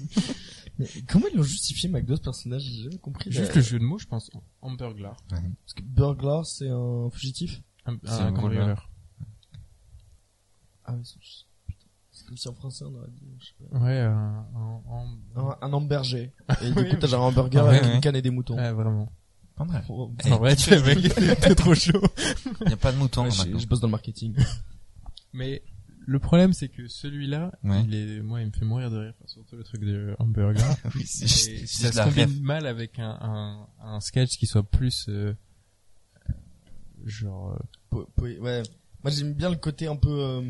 Mais 0.78 0.86
comment 1.08 1.26
ils 1.32 1.36
l'ont 1.36 1.42
justifié 1.42 1.88
McDo 1.88 2.16
ce 2.16 2.20
personnage 2.22 2.62
J'ai 2.62 2.82
jamais 2.84 2.98
compris. 2.98 3.32
Juste 3.32 3.54
le 3.54 3.62
jeu 3.62 3.78
de 3.78 3.84
mots, 3.84 3.98
je 3.98 4.06
pense. 4.06 4.30
Hamburglar. 4.60 5.16
Parce 5.30 5.74
que 5.74 5.82
burglar 5.82 6.44
c'est 6.44 6.68
un 6.68 7.08
fugitif. 7.10 7.62
Un, 7.86 7.96
C'est 8.04 8.10
un 8.10 8.26
un 8.26 8.32
cambrioleur. 8.32 8.90
Ah 10.84 10.94
oui, 10.94 11.02
c'est. 11.04 11.45
C'est 12.18 12.26
comme 12.26 12.36
si 12.38 12.48
en 12.48 12.54
français 12.54 12.84
on 12.86 12.94
aurait 12.94 13.10
dit, 13.10 13.26
je 13.38 13.44
sais 13.46 13.52
pas. 13.70 13.78
Ouais, 13.78 13.98
un, 14.00 14.46
un, 14.54 14.82
un- 15.36 15.40
Un, 15.42 15.58
un 15.60 15.72
hamburger. 15.74 16.30
Et 16.62 16.68
du 16.70 16.74
coup 16.88 16.96
t'as 16.98 17.06
genre 17.08 17.24
un 17.24 17.28
hamburger 17.28 17.62
Ouais, 17.64 17.70
avec 17.76 17.82
ouais. 17.84 17.94
une 17.96 18.00
canne 18.00 18.16
et 18.16 18.22
des 18.22 18.30
moutons. 18.30 18.56
Ouais, 18.56 18.72
vraiment. 18.72 19.12
Pas 19.54 19.64
mal. 19.64 19.84
Oh, 19.90 20.10
Eh, 20.24 20.32
En 20.32 20.38
vrai, 20.38 20.56
tu 20.56 20.62
sais, 20.62 20.82
mec, 20.82 21.14
t'es 21.40 21.54
trop 21.54 21.74
chaud. 21.74 22.00
Il 22.62 22.68
n'y 22.68 22.72
a 22.72 22.76
pas 22.78 22.92
de 22.92 22.96
mouton 22.96 23.22
ouais, 23.24 23.28
maintenant. 23.28 23.58
je, 23.58 23.62
je 23.64 23.68
bosse 23.68 23.80
dans 23.80 23.88
le 23.88 23.92
marketing. 23.92 24.34
Mais 25.34 25.62
le 26.06 26.18
problème, 26.18 26.52
c'est 26.54 26.68
que 26.68 26.86
celui-là, 26.88 27.52
Ouais. 27.64 27.82
il 27.84 27.94
est, 27.94 28.20
moi, 28.22 28.40
il 28.40 28.46
me 28.46 28.52
fait 28.52 28.64
mourir 28.64 28.90
de 28.90 28.96
rire, 28.98 29.12
enfin, 29.18 29.26
surtout 29.28 29.56
le 29.56 29.64
truc 29.64 29.82
de 29.82 30.14
hamburger. 30.18 30.64
Oui, 30.94 31.04
c'est 31.06 31.24
Et 31.24 31.28
juste, 31.28 31.66
c'est 31.66 31.86
ça 31.86 31.92
se 31.92 31.96
la 31.98 32.04
combine 32.24 32.42
mal 32.42 32.66
avec 32.66 32.98
un, 32.98 33.18
un, 33.20 33.66
un 33.82 34.00
sketch 34.00 34.38
qui 34.38 34.46
soit 34.46 34.62
plus, 34.62 35.06
euh, 35.10 35.34
euh, 36.30 36.32
genre, 37.04 37.52
euh, 37.52 37.58
Po- 37.90 38.08
po- 38.16 38.22
ouais. 38.24 38.62
Moi 39.02 39.10
j'aime 39.10 39.34
bien 39.34 39.50
le 39.50 39.56
côté 39.56 39.86
un 39.86 39.96
peu 39.96 40.08
euh, 40.10 40.42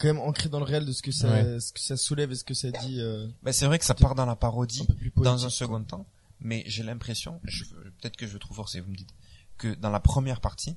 quand 0.00 0.08
même 0.08 0.18
ancré 0.18 0.48
dans 0.48 0.58
le 0.58 0.64
réel 0.64 0.84
de 0.86 0.92
ce 0.92 1.02
que 1.02 1.12
ça 1.12 1.30
Ouais. 1.30 1.60
ce 1.60 1.72
que 1.72 1.80
ça 1.80 1.96
soulève 1.96 2.32
et 2.32 2.34
ce 2.34 2.44
que 2.44 2.54
ça 2.54 2.70
dit 2.70 3.00
euh, 3.00 3.28
Bah, 3.42 3.52
c'est 3.52 3.66
vrai 3.66 3.78
que 3.78 3.84
ça 3.84 3.94
part 3.94 4.14
dans 4.14 4.26
la 4.26 4.34
parodie 4.36 4.86
un 5.16 5.22
dans 5.22 5.44
un 5.46 5.50
second 5.50 5.84
temps, 5.84 6.06
mais 6.40 6.64
j'ai 6.66 6.82
l'impression, 6.82 7.40
je- 7.44 7.64
peut-être 7.64 8.16
que 8.16 8.26
je 8.26 8.38
trouve 8.38 8.56
forcé, 8.56 8.80
vous 8.80 8.90
me 8.90 8.96
dites, 8.96 9.14
que 9.58 9.74
dans 9.74 9.90
la 9.90 10.00
première 10.00 10.40
partie, 10.40 10.74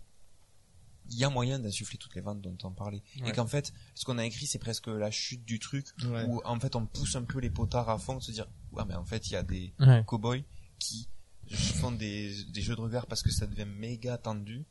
il 1.09 1.17
y 1.17 1.23
a 1.23 1.29
moyen 1.29 1.59
d'insuffler 1.59 1.97
toutes 1.97 2.15
les 2.15 2.21
ventes 2.21 2.41
dont 2.41 2.57
on 2.63 2.71
parlait. 2.71 3.01
Et 3.25 3.31
qu'en 3.33 3.47
fait, 3.47 3.73
ce 3.95 4.05
qu'on 4.05 4.17
a 4.17 4.25
écrit, 4.25 4.45
c'est 4.45 4.59
presque 4.59 4.87
la 4.87 5.11
chute 5.11 5.43
du 5.45 5.59
truc, 5.59 5.87
Ouais. 6.05 6.25
où 6.27 6.41
en 6.45 6.59
fait 6.59 6.75
on 6.75 6.85
pousse 6.85 7.15
un 7.15 7.23
peu 7.23 7.39
les 7.39 7.49
potards 7.49 7.89
à 7.89 7.97
fond, 7.97 8.17
de 8.17 8.21
se 8.23 8.31
dire, 8.31 8.47
ouais 8.71 8.83
mais 8.87 8.95
en 8.95 9.05
fait 9.05 9.27
il 9.27 9.33
y 9.33 9.35
a 9.35 9.43
des 9.43 9.73
ouais. 9.79 10.03
cow-boys 10.05 10.43
qui 10.79 11.07
font 11.51 11.91
des, 11.91 12.43
des 12.45 12.61
jeux 12.61 12.75
de 12.75 12.81
regard 12.81 13.05
parce 13.07 13.21
que 13.21 13.31
ça 13.31 13.45
devient 13.47 13.65
méga 13.65 14.17
tendu. 14.17 14.65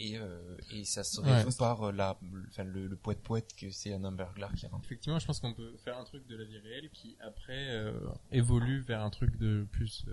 Et, 0.00 0.16
euh, 0.16 0.56
et 0.72 0.84
ça 0.84 1.02
se 1.02 1.20
Ouais. 1.20 1.42
résout 1.42 1.56
par 1.58 1.82
euh, 1.88 1.92
la, 1.92 2.18
enfin, 2.50 2.62
le, 2.64 2.86
le 2.86 2.96
poète 2.96 3.20
poète 3.22 3.52
que 3.56 3.68
c'est 3.70 3.92
un 3.92 4.04
hamburger 4.04 4.52
qui 4.54 4.66
rentre. 4.68 4.84
Effectivement, 4.84 5.18
je 5.18 5.26
pense 5.26 5.40
qu'on 5.40 5.54
peut 5.54 5.76
faire 5.84 5.98
un 5.98 6.04
truc 6.04 6.24
de 6.28 6.36
la 6.36 6.44
vie 6.44 6.58
réelle 6.58 6.88
qui 6.90 7.16
après 7.20 7.68
euh, 7.70 7.98
évolue 8.30 8.80
vers 8.80 9.02
un 9.02 9.10
truc 9.10 9.36
de 9.38 9.66
plus 9.72 10.06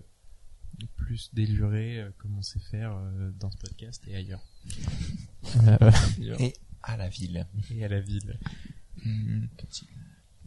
plus 0.98 1.30
déluré 1.34 2.02
euh, 2.02 2.10
comme 2.18 2.38
on 2.38 2.42
sait 2.42 2.60
faire 2.60 2.96
euh, 2.98 3.32
dans 3.40 3.50
ce 3.52 3.58
podcast 3.58 4.04
et 4.08 4.16
ailleurs. 4.16 4.44
Et 6.40 6.54
à 6.84 6.98
la 6.98 7.08
ville. 7.08 7.48
et 7.72 7.86
à 7.86 7.88
la 7.88 8.00
ville. 8.02 8.38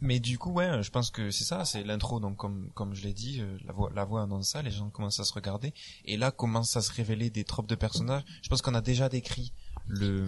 Mais 0.01 0.19
du 0.19 0.37
coup, 0.37 0.51
ouais, 0.51 0.81
je 0.81 0.89
pense 0.91 1.11
que 1.11 1.29
c'est 1.31 1.43
ça, 1.43 1.65
c'est 1.65 1.83
l'intro. 1.83 2.19
Donc, 2.19 2.37
comme 2.37 2.69
comme 2.73 2.95
je 2.95 3.03
l'ai 3.03 3.13
dit, 3.13 3.41
euh, 3.41 3.57
la 3.65 3.73
voix 3.73 3.91
la 3.93 4.05
voix 4.05 4.21
annonce 4.23 4.49
ça, 4.49 4.61
les 4.61 4.71
gens 4.71 4.89
commencent 4.89 5.19
à 5.19 5.25
se 5.25 5.33
regarder, 5.33 5.73
et 6.05 6.15
là 6.17 6.31
commencent 6.31 6.77
à 6.77 6.81
se 6.81 6.91
révéler 6.93 7.29
des 7.29 7.43
tropes 7.43 7.67
de 7.67 7.75
personnages. 7.75 8.23
Je 8.41 8.49
pense 8.49 8.61
qu'on 8.61 8.75
a 8.75 8.81
déjà 8.81 9.09
décrit 9.09 9.51
le 9.87 10.25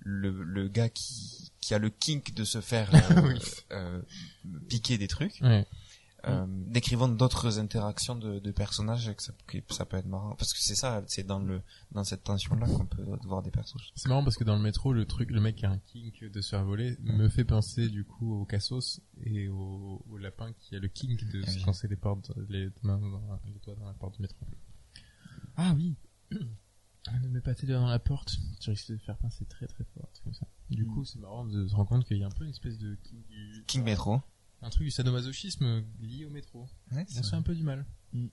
le 0.00 0.30
le 0.42 0.68
gars 0.68 0.88
qui 0.88 1.50
qui 1.60 1.74
a 1.74 1.78
le 1.78 1.90
kink 1.90 2.34
de 2.34 2.44
se 2.44 2.60
faire 2.60 2.90
euh, 2.94 3.22
Oui. 3.28 3.40
euh, 3.72 4.00
piquer 4.68 4.98
des 4.98 5.08
trucs. 5.08 5.38
Ouais. 5.42 5.66
Euh, 6.26 6.46
décrivant 6.48 7.08
d'autres 7.08 7.58
interactions 7.58 8.16
de, 8.16 8.38
de 8.38 8.50
personnages 8.50 9.14
que 9.14 9.22
ça, 9.22 9.34
que 9.46 9.58
ça 9.68 9.84
peut 9.84 9.98
être 9.98 10.06
marrant 10.06 10.34
parce 10.36 10.54
que 10.54 10.58
c'est 10.58 10.74
ça 10.74 11.02
c'est 11.06 11.24
dans 11.24 11.38
le 11.38 11.60
dans 11.92 12.02
cette 12.02 12.24
tension 12.24 12.54
là 12.54 12.66
qu'on 12.66 12.86
peut 12.86 13.04
voir 13.24 13.42
des 13.42 13.50
personnages 13.50 13.92
C'est 13.94 14.08
marrant 14.08 14.24
parce 14.24 14.36
que 14.36 14.44
dans 14.44 14.56
le 14.56 14.62
métro, 14.62 14.94
le 14.94 15.04
truc, 15.04 15.30
le 15.30 15.40
mec 15.42 15.56
qui 15.56 15.66
a 15.66 15.70
un 15.70 15.78
kink 15.78 16.24
de 16.24 16.40
se 16.40 16.48
faire 16.50 16.64
voler 16.64 16.96
me 17.02 17.28
fait 17.28 17.44
penser 17.44 17.90
du 17.90 18.04
coup 18.04 18.40
au 18.40 18.46
cassos 18.46 19.00
et 19.22 19.48
au, 19.48 20.02
au 20.08 20.16
lapin 20.16 20.52
qui 20.60 20.74
a 20.76 20.78
le 20.78 20.88
kink 20.88 21.24
de 21.30 21.42
Ah 21.46 21.50
se 21.50 21.58
oui. 21.58 21.64
lancer 21.66 21.88
les 21.88 21.96
portes, 21.96 22.30
les 22.48 22.70
mains 22.82 22.98
dans, 22.98 23.40
les 23.46 23.60
doigts 23.62 23.74
dans 23.74 23.86
la 23.86 23.92
porte 23.94 24.14
du 24.16 24.22
métro. 24.22 24.46
Ah 25.56 25.74
oui. 25.76 25.96
Ne 27.22 27.28
mets 27.28 27.42
pas 27.42 27.54
tes 27.54 27.66
doigts 27.66 27.76
dans 27.80 27.86
la 27.86 27.98
porte, 27.98 28.34
tu 28.60 28.70
risques 28.70 28.90
de 28.90 28.96
faire 28.96 29.18
pincer 29.18 29.44
très 29.44 29.66
très 29.66 29.84
fort, 29.92 30.08
comme 30.22 30.32
ça. 30.32 30.46
Du 30.70 30.86
coup, 30.86 31.04
c'est 31.04 31.18
marrant 31.18 31.44
de 31.44 31.66
se 31.68 31.74
rendre 31.74 31.90
compte 31.90 32.06
qu'il 32.06 32.16
y 32.16 32.24
a 32.24 32.26
un 32.26 32.30
peu 32.30 32.44
une 32.44 32.50
espèce 32.50 32.78
de 32.78 32.94
kink 33.02 33.26
du... 33.28 33.64
King 33.66 33.82
Metro 33.84 34.22
Un 34.64 34.70
truc 34.70 34.84
du 34.84 34.90
sadomasochisme 34.90 35.84
lié 36.00 36.24
au 36.24 36.30
métro. 36.30 36.66
ouais, 36.92 37.04
On 37.18 37.22
se 37.22 37.28
fait 37.30 37.36
un 37.36 37.42
peu 37.42 37.54
du 37.54 37.62
mal. 37.62 37.84
Mm. 38.12 38.26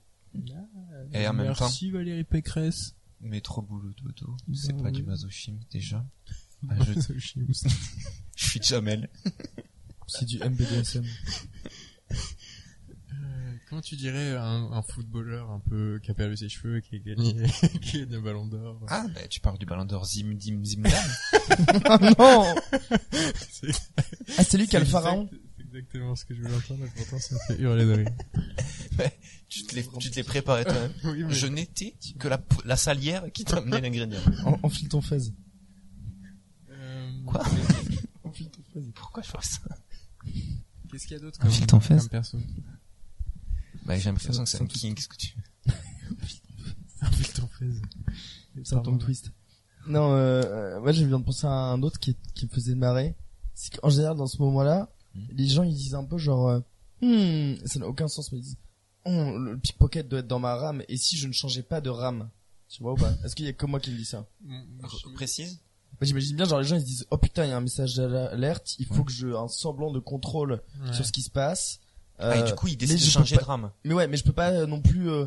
Et 1.12 1.28
en 1.28 1.34
même 1.34 1.46
merci 1.58 1.90
Valérie 1.90 2.24
Pécresse. 2.24 2.94
Métro 3.20 3.60
boulot 3.62 3.92
dodo 4.02 4.34
c'est 4.54 4.72
Bah 4.72 4.84
pas 4.84 4.88
oui. 4.88 4.92
du 4.96 5.02
masochisme 5.04 5.60
déjà 5.70 6.04
Ah, 6.70 6.74
je- 6.84 6.94
Masochisme. 6.94 7.46
Je 8.36 8.44
suis 8.46 8.62
Jamel. 8.62 9.08
C'est 10.08 10.24
du 10.24 10.38
MBDSM. 10.38 11.04
Euh, 12.12 13.52
comment 13.68 13.80
tu 13.80 13.96
dirais 13.96 14.36
un, 14.36 14.70
un 14.72 14.82
footballeur 14.82 15.50
un 15.50 15.60
peu 15.60 16.00
qui 16.02 16.10
a 16.10 16.14
perdu 16.14 16.36
ses 16.36 16.48
cheveux 16.48 16.78
et 16.78 16.82
qui 16.82 16.96
a 16.96 16.98
gagné, 16.98 17.34
qui 17.80 17.96
a 17.96 18.00
gagné 18.00 18.16
le 18.16 18.20
ballon 18.20 18.46
d'or? 18.46 18.84
Ah, 18.88 19.06
bah, 19.14 19.26
tu 19.28 19.40
parles 19.40 19.58
du 19.58 19.66
ballon 19.66 19.84
d'or 19.84 20.04
Zim 20.06 20.34
Dim 20.34 20.62
Zim 20.64 20.82
Dam. 20.82 20.92
Ah 21.84 21.98
non 22.18 22.54
C'est- 23.50 23.90
Ah, 24.38 24.44
c'est 24.44 24.58
lui 24.58 24.66
qui 24.66 24.76
a 24.76 24.80
le 24.80 24.86
C'est 24.86 24.92
pharaon 24.92 25.28
C'est 25.30 25.38
exactement 25.74 26.14
ce 26.16 26.24
que 26.24 26.34
je 26.34 26.42
voulais 26.42 26.54
entendre, 26.54 26.84
et 26.84 26.90
pourtant 26.96 27.18
ça 27.18 27.34
me 27.34 27.40
fait 27.40 27.62
hurler 27.62 27.84
de 27.84 27.92
rire. 27.92 28.08
tu 29.48 29.62
te 29.64 29.74
l'es, 29.74 29.86
tu 29.98 30.10
te 30.10 30.16
l'es 30.16 30.22
préparé 30.22 30.64
toi-même. 30.64 30.92
Oui, 31.04 31.24
mais 31.24 31.34
Je 31.34 31.46
n'étais 31.46 31.94
que 32.18 32.28
la, 32.28 32.40
la 32.64 32.76
salière 32.76 33.30
qui 33.32 33.44
t'a 33.44 33.56
amené 33.58 33.80
l'ingrédient. 33.80 34.20
En- 34.44 34.58
Enfile 34.62 34.88
ton 34.88 35.00
fez. 35.00 35.18
Euh, 36.70 37.10
Quoi? 37.26 37.42
Enfile 38.24 38.50
ton 38.50 38.62
fez. 38.72 38.80
Pourquoi 38.94 39.22
je 39.22 39.30
fais 39.30 39.38
ça? 39.42 39.60
Qu'est-ce 40.90 41.06
qu'il 41.06 41.16
y 41.16 41.20
a 41.20 41.22
d'autre 41.22 41.38
Un 41.42 41.48
comme, 41.48 41.66
t'en 41.66 41.80
fesse 41.80 42.02
comme 42.02 42.08
perso? 42.10 42.38
Bah, 43.84 43.98
j'ai 43.98 44.04
l'impression 44.04 44.44
que 44.44 44.48
c'est 44.48 44.58
un 44.58 44.60
Ça- 44.60 44.66
king, 44.66 44.94
qu'est-ce 44.94 45.08
que 45.08 45.16
tu 45.16 45.34
Un 47.00 47.10
fil 47.10 47.28
ton 47.32 47.48
fez. 47.48 47.70
C'est 48.64 48.74
un 48.76 48.80
tongue 48.80 49.00
twist. 49.00 49.32
Non, 49.88 50.12
euh, 50.12 50.42
euh, 50.44 50.80
moi 50.80 50.92
je 50.92 51.04
viens 51.04 51.18
de 51.18 51.24
penser 51.24 51.46
à 51.46 51.50
un 51.50 51.82
autre 51.82 51.98
qui, 51.98 52.16
qui 52.34 52.44
me 52.46 52.50
faisait 52.50 52.76
marrer. 52.76 53.16
C'est 53.54 53.76
qu'en 53.78 53.88
général, 53.90 54.16
dans 54.16 54.28
ce 54.28 54.38
moment-là, 54.38 54.92
Hmm. 55.14 55.20
les 55.30 55.46
gens 55.46 55.62
ils 55.62 55.74
disent 55.74 55.94
un 55.94 56.04
peu 56.04 56.16
genre, 56.18 56.48
euh, 56.48 56.60
hmm, 57.02 57.56
ça 57.66 57.78
n'a 57.78 57.86
aucun 57.86 58.08
sens, 58.08 58.32
mais 58.32 58.38
ils 58.38 58.42
disent, 58.42 58.56
oh, 59.04 59.10
le 59.38 59.58
pickpocket 59.58 60.08
doit 60.08 60.20
être 60.20 60.26
dans 60.28 60.38
ma 60.38 60.54
RAM, 60.54 60.82
et 60.88 60.96
si 60.96 61.16
je 61.16 61.26
ne 61.28 61.32
changeais 61.32 61.62
pas 61.62 61.80
de 61.80 61.90
RAM 61.90 62.30
Tu 62.68 62.82
vois 62.82 62.92
ou 62.92 62.96
pas? 62.96 63.12
Est-ce 63.24 63.36
qu'il 63.36 63.44
y 63.44 63.48
a 63.48 63.52
que 63.52 63.66
moi 63.66 63.80
qui 63.80 63.90
me 63.90 63.96
dis 63.96 64.04
ça 64.06 64.26
R- 64.48 65.12
précises 65.14 65.58
Moi, 66.00 66.06
J'imagine 66.06 66.36
bien, 66.36 66.46
genre 66.46 66.60
les 66.60 66.66
gens 66.66 66.76
ils 66.76 66.80
se 66.80 66.86
disent, 66.86 67.06
oh 67.10 67.18
putain, 67.18 67.44
il 67.44 67.50
y 67.50 67.52
a 67.52 67.56
un 67.56 67.60
message 67.60 67.94
d'alerte, 67.96 68.76
il 68.78 68.86
faut 68.86 68.94
Ouais. 69.00 69.04
que 69.04 69.12
je 69.12 69.28
un 69.28 69.48
semblant 69.48 69.90
de 69.90 69.98
contrôle 70.00 70.62
Ouais. 70.84 70.92
sur 70.94 71.04
ce 71.04 71.12
qui 71.12 71.20
se 71.22 71.30
passe. 71.30 71.80
Ah, 72.18 72.36
et 72.36 72.40
Euh, 72.40 72.44
du 72.44 72.54
coup, 72.54 72.68
il 72.68 72.72
mais 72.72 72.76
décide 72.76 72.98
de 73.04 73.10
changer 73.10 73.36
pas- 73.36 73.42
de 73.42 73.46
rame. 73.46 73.70
Mais 73.84 73.94
ouais, 73.94 74.06
mais 74.06 74.16
je 74.16 74.24
peux 74.24 74.32
pas 74.32 74.50
euh, 74.50 74.66
non 74.66 74.80
plus. 74.80 75.10
euh, 75.10 75.26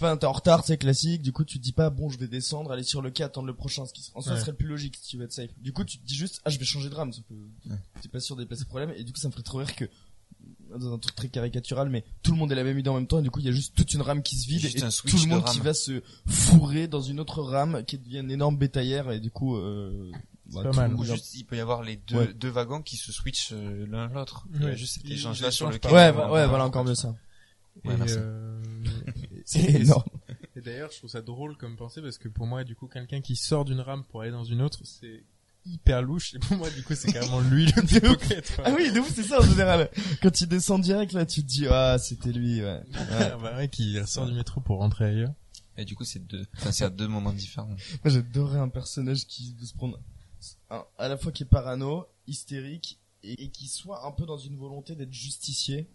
Enfin, 0.00 0.16
t'es 0.16 0.26
en 0.26 0.32
retard, 0.32 0.64
c'est 0.64 0.78
classique. 0.78 1.22
Du 1.22 1.32
coup, 1.32 1.44
tu 1.44 1.58
te 1.58 1.62
dis 1.64 1.72
pas 1.72 1.90
bon, 1.90 2.08
je 2.08 2.18
vais 2.18 2.28
descendre, 2.28 2.70
aller 2.70 2.84
sur 2.84 3.02
le 3.02 3.10
quai, 3.10 3.24
attendre 3.24 3.48
le 3.48 3.54
prochain. 3.54 3.84
Ce 3.84 3.92
qui 3.92 4.08
en 4.14 4.20
soi 4.20 4.34
Ouais. 4.34 4.40
serait 4.40 4.52
le 4.52 4.56
plus 4.56 4.68
logique 4.68 4.96
si 4.96 5.08
tu 5.08 5.16
veux 5.16 5.24
être 5.24 5.32
safe. 5.32 5.50
Du 5.60 5.72
coup, 5.72 5.84
tu 5.84 5.98
te 5.98 6.06
dis 6.06 6.14
juste 6.14 6.40
ah, 6.44 6.50
je 6.50 6.58
vais 6.58 6.64
changer 6.64 6.88
de 6.88 6.94
rame. 6.94 7.10
Que 7.12 7.70
Ouais. 7.70 7.76
t'es 8.00 8.08
pas 8.08 8.20
sûr 8.20 8.36
de 8.36 8.42
déplacer 8.42 8.62
le 8.62 8.68
problème. 8.68 8.92
Et 8.96 9.02
du 9.04 9.12
coup, 9.12 9.18
ça 9.18 9.26
me 9.28 9.32
ferait 9.32 9.42
trop 9.42 9.58
rire 9.58 9.74
que 9.74 9.86
dans 10.78 10.92
un 10.92 10.98
truc 10.98 11.14
très 11.16 11.28
caricatural, 11.28 11.88
mais 11.88 12.04
tout 12.22 12.30
le 12.30 12.36
monde 12.38 12.52
est 12.52 12.54
la 12.54 12.62
même 12.62 12.78
idée 12.78 12.90
en 12.90 12.94
même 12.94 13.06
temps. 13.08 13.18
Et 13.18 13.22
du 13.22 13.30
coup, 13.30 13.40
il 13.40 13.46
y 13.46 13.48
a 13.48 13.52
juste 13.52 13.74
toute 13.74 13.92
une 13.94 14.02
rame 14.02 14.22
qui 14.22 14.36
se 14.36 14.46
vide 14.46 14.60
Juste 14.60 14.76
et 14.76 14.80
tout 15.10 15.16
le 15.16 15.22
de 15.24 15.28
monde 15.28 15.44
qui 15.46 15.60
va 15.60 15.74
se 15.74 16.02
fourrer 16.26 16.86
dans 16.86 17.00
une 17.00 17.18
autre 17.20 17.42
rame 17.42 17.82
qui 17.84 17.98
devient 17.98 18.18
une 18.18 18.30
énorme 18.30 18.56
bétaillère. 18.56 19.10
Et 19.10 19.18
du 19.18 19.30
coup, 19.32 19.56
euh, 19.56 20.12
bah, 20.52 20.62
pas 20.62 20.72
mal. 20.72 20.94
Ou 20.94 21.04
juste, 21.04 21.34
il 21.34 21.44
peut 21.44 21.56
y 21.56 21.60
avoir 21.60 21.82
les 21.82 21.96
deux, 21.96 22.16
Ouais. 22.18 22.34
deux 22.34 22.50
wagons 22.50 22.82
qui 22.82 22.96
se 22.96 23.10
switchent 23.10 23.50
euh, 23.52 23.86
l'un 23.90 24.08
l'autre. 24.08 24.46
Ouais. 24.60 24.76
juste 24.76 24.94
cet 25.02 25.10
échange-là 25.10 25.50
sur 25.50 25.68
le. 25.70 25.76
Ouais, 25.86 26.10
ouais, 26.10 26.46
voilà 26.46 26.64
encore 26.66 26.84
mieux 26.84 26.94
ça. 26.94 27.16
Ouais, 27.84 27.94
et, 27.94 27.96
merci. 27.96 28.16
euh, 28.18 28.60
C'est 29.50 29.80
énorme. 29.80 30.04
Et 30.56 30.60
d'ailleurs, 30.60 30.90
je 30.92 30.98
trouve 30.98 31.08
ça 31.10 31.22
drôle 31.22 31.56
comme 31.56 31.76
pensée 31.76 32.02
parce 32.02 32.18
que 32.18 32.28
pour 32.28 32.46
moi, 32.46 32.64
du 32.64 32.74
coup, 32.76 32.86
quelqu'un 32.86 33.22
qui 33.22 33.34
sort 33.34 33.64
d'une 33.64 33.80
rame 33.80 34.04
pour 34.04 34.20
aller 34.20 34.30
dans 34.30 34.44
une 34.44 34.60
autre, 34.60 34.80
c'est 34.84 35.22
hyper 35.64 36.02
louche. 36.02 36.34
Et 36.34 36.38
pour 36.38 36.56
moi, 36.58 36.68
du 36.68 36.82
coup, 36.82 36.94
c'est 36.94 37.10
carrément 37.12 37.40
lui 37.40 37.64
le 37.66 37.82
pickpocket. 37.86 38.60
Ah 38.64 38.72
oui, 38.76 38.92
de 38.92 39.00
ouf, 39.00 39.10
c'est 39.14 39.22
ça 39.22 39.38
en 39.40 39.42
général. 39.48 39.88
Quand 40.20 40.38
il 40.42 40.48
descend 40.48 40.82
direct 40.82 41.12
là, 41.14 41.24
tu 41.24 41.42
te 41.42 41.46
dis 41.46 41.66
ah 41.66 41.96
c'était 41.98 42.32
lui. 42.32 42.60
Ouais. 42.62 42.82
Ouais. 42.92 43.32
bah 43.42 43.56
ouais, 43.56 43.68
qui 43.70 43.96
sort 44.06 44.26
du 44.26 44.34
métro 44.34 44.60
pour 44.60 44.78
rentrer 44.78 45.06
ailleurs. 45.06 45.32
Et 45.78 45.84
du 45.86 45.94
coup, 45.94 46.04
c'est 46.04 46.26
deux, 46.26 46.44
enfin, 46.56 46.72
c'est 46.72 46.84
à 46.84 46.90
deux 46.90 47.08
moments 47.08 47.32
différents. 47.32 47.68
Moi, 47.68 47.78
j'adorais 48.06 48.58
un 48.58 48.68
personnage 48.68 49.26
qui 49.26 49.54
veut 49.58 49.64
se 49.64 49.74
prendre 49.74 49.98
un- 50.70 50.84
à 50.98 51.08
la 51.08 51.16
fois 51.16 51.32
qui 51.32 51.44
est 51.44 51.46
parano, 51.46 52.04
hystérique 52.26 52.98
et, 53.22 53.44
et 53.44 53.48
qui 53.50 53.68
soit 53.68 54.04
un 54.06 54.10
peu 54.10 54.26
dans 54.26 54.36
une 54.38 54.56
volonté 54.56 54.94
d'être 54.96 55.12
justicier 55.12 55.88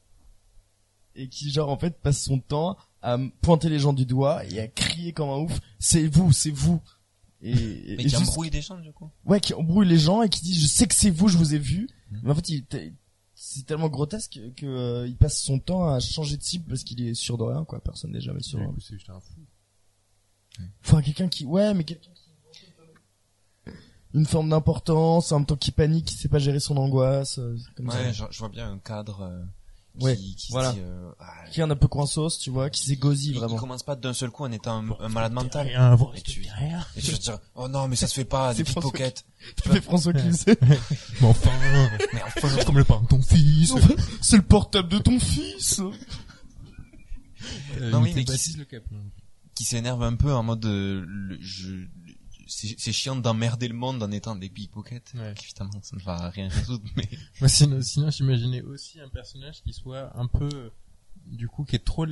et 1.15 1.27
qui 1.29 1.51
genre 1.51 1.69
en 1.69 1.77
fait 1.77 1.99
passe 2.01 2.23
son 2.23 2.39
temps 2.39 2.77
à 3.03 3.17
pointer 3.41 3.69
les 3.69 3.77
gens 3.79 3.93
du 3.93 4.05
doigt 4.07 4.43
et 4.45 4.59
à 4.59 4.67
crier 4.67 5.13
comme 5.13 5.29
un 5.29 5.37
ouf, 5.37 5.59
c'est 5.77 6.07
vous, 6.07 6.31
c'est 6.31 6.49
vous. 6.51 6.81
Et, 7.41 7.51
et- 7.51 7.55
Mais 7.57 7.93
et 7.93 7.97
qui 7.97 8.09
juste- 8.09 8.21
embrouille 8.21 8.49
des 8.49 8.61
gens, 8.61 8.79
du 8.79 8.91
coup. 8.93 9.09
ouais, 9.25 9.39
qui 9.41 9.53
embrouille 9.53 9.87
les 9.87 9.99
gens 9.99 10.21
et 10.23 10.29
qui 10.29 10.41
dit 10.41 10.57
je 10.59 10.65
sais 10.65 10.87
que 10.87 10.95
c'est 10.95 11.09
vous, 11.11 11.27
je 11.27 11.37
vous 11.37 11.53
ai 11.53 11.59
vu. 11.59 11.89
Mhm. 12.11 12.21
Mais 12.23 12.31
en 12.31 12.35
fait, 12.35 12.49
il 12.49 12.65
c'est 13.35 13.65
tellement 13.65 13.89
grotesque 13.89 14.39
que 14.55 14.65
euh, 14.65 15.05
il 15.07 15.17
passe 15.17 15.41
son 15.43 15.59
temps 15.59 15.87
à 15.93 15.99
changer 15.99 16.37
de 16.37 16.43
cible 16.43 16.65
parce 16.69 16.83
qu'il 16.85 17.01
est 17.05 17.13
sûr 17.13 17.37
de 17.37 17.43
rien 17.43 17.65
quoi. 17.65 17.81
Personne 17.81 18.11
n'est 18.11 18.21
jamais 18.21 18.41
sûr. 18.41 18.57
de 18.57 18.63
Du 18.63 18.67
rien. 18.67 18.73
coup, 18.75 18.79
c'est 18.81 18.93
juste 18.93 19.09
un 19.09 19.19
fou. 19.19 19.33
Faut 20.81 21.01
quelqu'un 21.01 21.27
qui, 21.27 21.45
ouais, 21.45 21.73
mais 21.73 21.83
quelqu'un 21.83 22.11
qui 22.13 22.23
une 24.13 24.25
forme 24.27 24.49
d'importance, 24.49 25.31
en 25.31 25.39
même 25.39 25.45
temps 25.47 25.55
qui 25.55 25.71
panique, 25.71 26.05
qui 26.05 26.13
sait 26.15 26.29
pas 26.29 26.37
gérer 26.37 26.59
son 26.59 26.77
angoisse, 26.77 27.39
euh, 27.39 27.57
comme 27.75 27.87
Ouais, 27.89 27.93
ça. 27.95 28.11
je, 28.11 28.23
je 28.29 28.37
vois 28.39 28.49
bien 28.49 28.71
un 28.71 28.77
cadre 28.77 29.21
euh, 29.21 29.43
qui, 29.97 30.03
Ouais, 30.05 30.15
qui 30.17 30.51
voilà. 30.51 30.69
se 30.71 30.75
dit, 30.75 30.81
euh, 30.83 31.11
ah, 31.19 31.43
Quelqu'un 31.45 31.67
d'un 31.67 31.75
peu 31.75 31.87
coinsos, 31.87 32.39
tu 32.39 32.49
vois, 32.49 32.69
qui 32.69 32.83
s'égosille 32.83 33.31
il, 33.31 33.35
il 33.35 33.39
vraiment. 33.39 33.57
commence 33.57 33.83
pas 33.83 33.95
d'un 33.95 34.13
seul 34.13 34.31
coup 34.31 34.43
en 34.43 34.51
étant 34.51 34.79
un, 34.83 35.05
un 35.05 35.09
malade 35.09 35.33
mental. 35.33 35.67
Rien, 35.67 35.93
Et 35.93 35.97
tu- 36.21 36.39
respectez 36.39 36.49
rien. 36.51 36.85
Et 36.95 37.01
tu 37.01 37.11
vas 37.11 37.17
te 37.17 37.23
dire, 37.23 37.39
oh 37.55 37.67
non, 37.67 37.87
mais 37.87 37.95
ça 37.95 38.07
se 38.07 38.13
fait 38.15 38.25
pas, 38.25 38.53
des 38.55 38.63
pickpockets. 38.63 39.23
Tu 39.61 39.69
fais 39.69 39.81
François 39.81 40.13
Cluzet. 40.13 40.57
Mais 40.61 40.77
enfin, 41.27 41.51
Mais 42.13 42.21
enfin, 42.25 42.63
comme 42.65 42.77
le 42.77 42.83
parent 42.85 43.01
de 43.01 43.07
ton 43.07 43.21
fils. 43.21 43.73
c'est 44.21 44.37
le 44.37 44.43
portable 44.43 44.89
de 44.89 44.97
ton 44.99 45.19
fils. 45.19 45.79
Euh, 47.79 47.89
Non, 47.91 48.01
oui, 48.01 48.09
il 48.11 48.15
mais 48.15 48.23
qui 48.23 48.57
non. 48.57 48.99
qui 49.55 49.65
s'énerve 49.65 50.01
un 50.01 50.15
peu 50.15 50.33
en 50.33 50.43
mode, 50.43 50.65
euh, 50.65 51.03
le- 51.05 51.37
je, 51.41 51.69
c'est 52.47 52.75
c'est 52.79 52.91
chiant 52.91 53.15
d'emmerder 53.15 53.67
le 53.67 53.73
monde 53.73 54.01
en 54.03 54.11
étant 54.11 54.35
des 54.35 54.49
pickpockets. 54.49 55.13
Ouais. 55.15 55.33
Évidemment, 55.41 55.81
ça 55.81 55.95
ne 55.95 56.01
va 56.01 56.29
rien 56.29 56.47
résoudre, 56.49 56.83
mais 56.95 57.07
Moi, 57.39 57.49
sinon, 57.49 57.81
sinon 57.81 58.09
j'imaginais 58.09 58.61
aussi 58.61 58.99
un 58.99 59.09
personnage 59.09 59.61
qui 59.63 59.73
soit 59.73 60.17
un 60.17 60.27
peu, 60.27 60.71
du 61.25 61.47
coup, 61.47 61.63
qui 61.65 61.75
ait 61.75 61.79
trop 61.79 62.05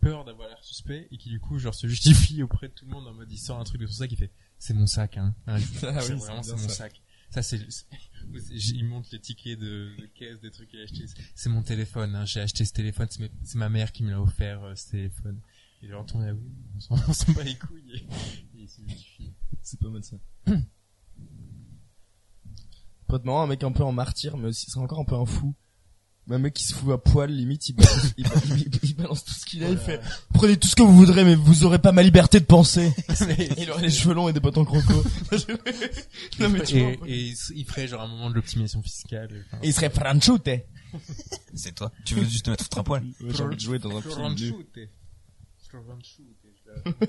peur 0.00 0.24
d'avoir 0.24 0.48
l'air 0.48 0.62
suspect 0.62 1.08
et 1.10 1.16
qui, 1.18 1.28
du 1.30 1.40
coup, 1.40 1.58
genre, 1.58 1.74
se 1.74 1.86
justifie 1.86 2.42
auprès 2.42 2.68
de 2.68 2.72
tout 2.74 2.84
le 2.86 2.92
monde 2.92 3.06
en 3.06 3.12
mode, 3.14 3.30
il 3.32 3.38
sort 3.38 3.58
un 3.58 3.64
truc 3.64 3.80
de 3.80 3.86
son 3.86 3.94
sac, 3.94 4.12
il 4.12 4.16
fait, 4.18 4.30
c'est 4.58 4.74
mon 4.74 4.86
sac, 4.86 5.16
hein. 5.16 5.34
C'est 5.46 5.86
Ah 5.88 6.00
oui, 6.02 6.14
vraiment, 6.14 6.42
c'est 6.42 6.50
c'est 6.50 6.54
bien 6.54 6.62
mon 6.62 6.68
ça. 6.68 6.74
sac. 6.74 7.00
Ça, 7.30 7.42
c'est, 7.42 7.58
c'est- 7.70 7.86
il 8.74 8.84
monte 8.84 9.10
les 9.10 9.18
tickets 9.18 9.58
de, 9.58 9.92
de 9.98 10.06
caisse, 10.14 10.40
des 10.40 10.50
trucs 10.52 10.70
qu'il 10.70 10.80
a 10.80 10.84
achetés. 10.84 11.04
C'est 11.34 11.48
mon 11.48 11.62
téléphone, 11.62 12.14
hein. 12.14 12.24
J'ai 12.26 12.40
acheté 12.40 12.64
ce 12.64 12.72
téléphone, 12.72 13.08
c'est, 13.10 13.30
c'est 13.42 13.58
ma 13.58 13.68
mère 13.68 13.90
qui 13.92 14.02
me 14.04 14.10
l'a 14.10 14.20
offert, 14.20 14.62
euh, 14.62 14.74
ce 14.76 14.90
téléphone. 14.92 15.40
Et 15.82 15.88
genre, 15.88 16.06
on 16.14 16.20
ah 16.22 16.32
oui, 16.32 16.50
on 16.76 16.80
s'en, 16.80 16.96
bat 17.34 17.42
les 17.42 17.56
couilles 17.56 17.92
et, 17.92 17.96
et 18.58 18.62
il 18.62 18.68
se 18.68 18.80
justifie. 18.88 19.32
C'est 19.62 19.78
pas 19.80 19.88
mal 19.88 20.02
ça. 20.02 20.16
Pas 23.06 23.18
de 23.18 23.24
marrant, 23.26 23.42
un 23.42 23.46
mec 23.46 23.62
un 23.62 23.72
peu 23.72 23.82
en 23.84 23.92
martyr, 23.92 24.36
mais 24.36 24.48
aussi, 24.48 24.70
c'est 24.70 24.78
encore 24.78 24.98
un 25.00 25.04
peu 25.04 25.14
un 25.14 25.26
fou. 25.26 25.54
Un 26.30 26.38
mec 26.38 26.54
qui 26.54 26.64
se 26.64 26.72
fout 26.72 26.90
à 26.90 26.96
poil, 26.96 27.30
limite, 27.30 27.68
il 27.68 27.74
balance, 27.76 28.14
il, 28.16 28.26
il- 28.56 28.70
il 28.82 28.96
balance 28.96 29.24
tout 29.26 29.34
ce 29.34 29.44
qu'il 29.44 29.62
a, 29.62 29.68
il 29.68 29.76
fait, 29.76 30.00
prenez 30.32 30.56
tout 30.56 30.66
ce 30.68 30.74
que 30.74 30.80
vous 30.82 30.94
voudrez, 30.96 31.22
mais 31.22 31.34
vous 31.34 31.64
aurez 31.64 31.78
pas 31.78 31.92
ma 31.92 32.02
liberté 32.02 32.40
de 32.40 32.46
penser. 32.46 32.94
il 33.58 33.70
aurait 33.70 33.82
les 33.82 33.90
cheveux 33.90 34.14
longs 34.14 34.30
et 34.30 34.32
des 34.32 34.40
bottes 34.40 34.56
en 34.56 34.64
croco. 34.64 34.94
non, 36.40 36.48
mais 36.48 36.62
tu 36.62 36.78
et, 36.78 37.34
il 37.54 37.64
ferait 37.66 37.86
genre 37.88 38.00
un 38.00 38.08
moment 38.08 38.30
de 38.30 38.34
l'optimisation 38.36 38.80
fiscale. 38.82 39.44
enfin, 39.48 39.58
Et 39.62 39.68
il 39.68 39.74
serait 39.74 39.90
franchute. 39.90 40.48
c'est 41.52 41.74
toi. 41.74 41.92
Tu 42.06 42.14
veux 42.14 42.24
juste 42.24 42.46
te 42.46 42.50
mettre 42.50 42.64
foutre 42.64 42.78
à 42.78 42.84
poil. 42.84 43.04
J'ai 43.28 43.42
envie 43.42 43.56
de 43.56 43.60
jouer 43.60 43.78
dans 43.78 43.94
un 43.94 44.00
film. 44.00 44.12
Franchute. 44.14 44.78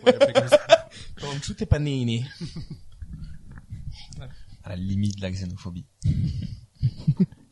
L'appeler 0.06 0.34
comme 0.34 0.47
ça. 0.47 0.89
Franchute 1.17 1.65
panini. 1.65 2.25
À 4.63 4.69
la 4.69 4.75
limite 4.75 5.17
de 5.17 5.21
la 5.21 5.32
xénophobie. 5.32 5.86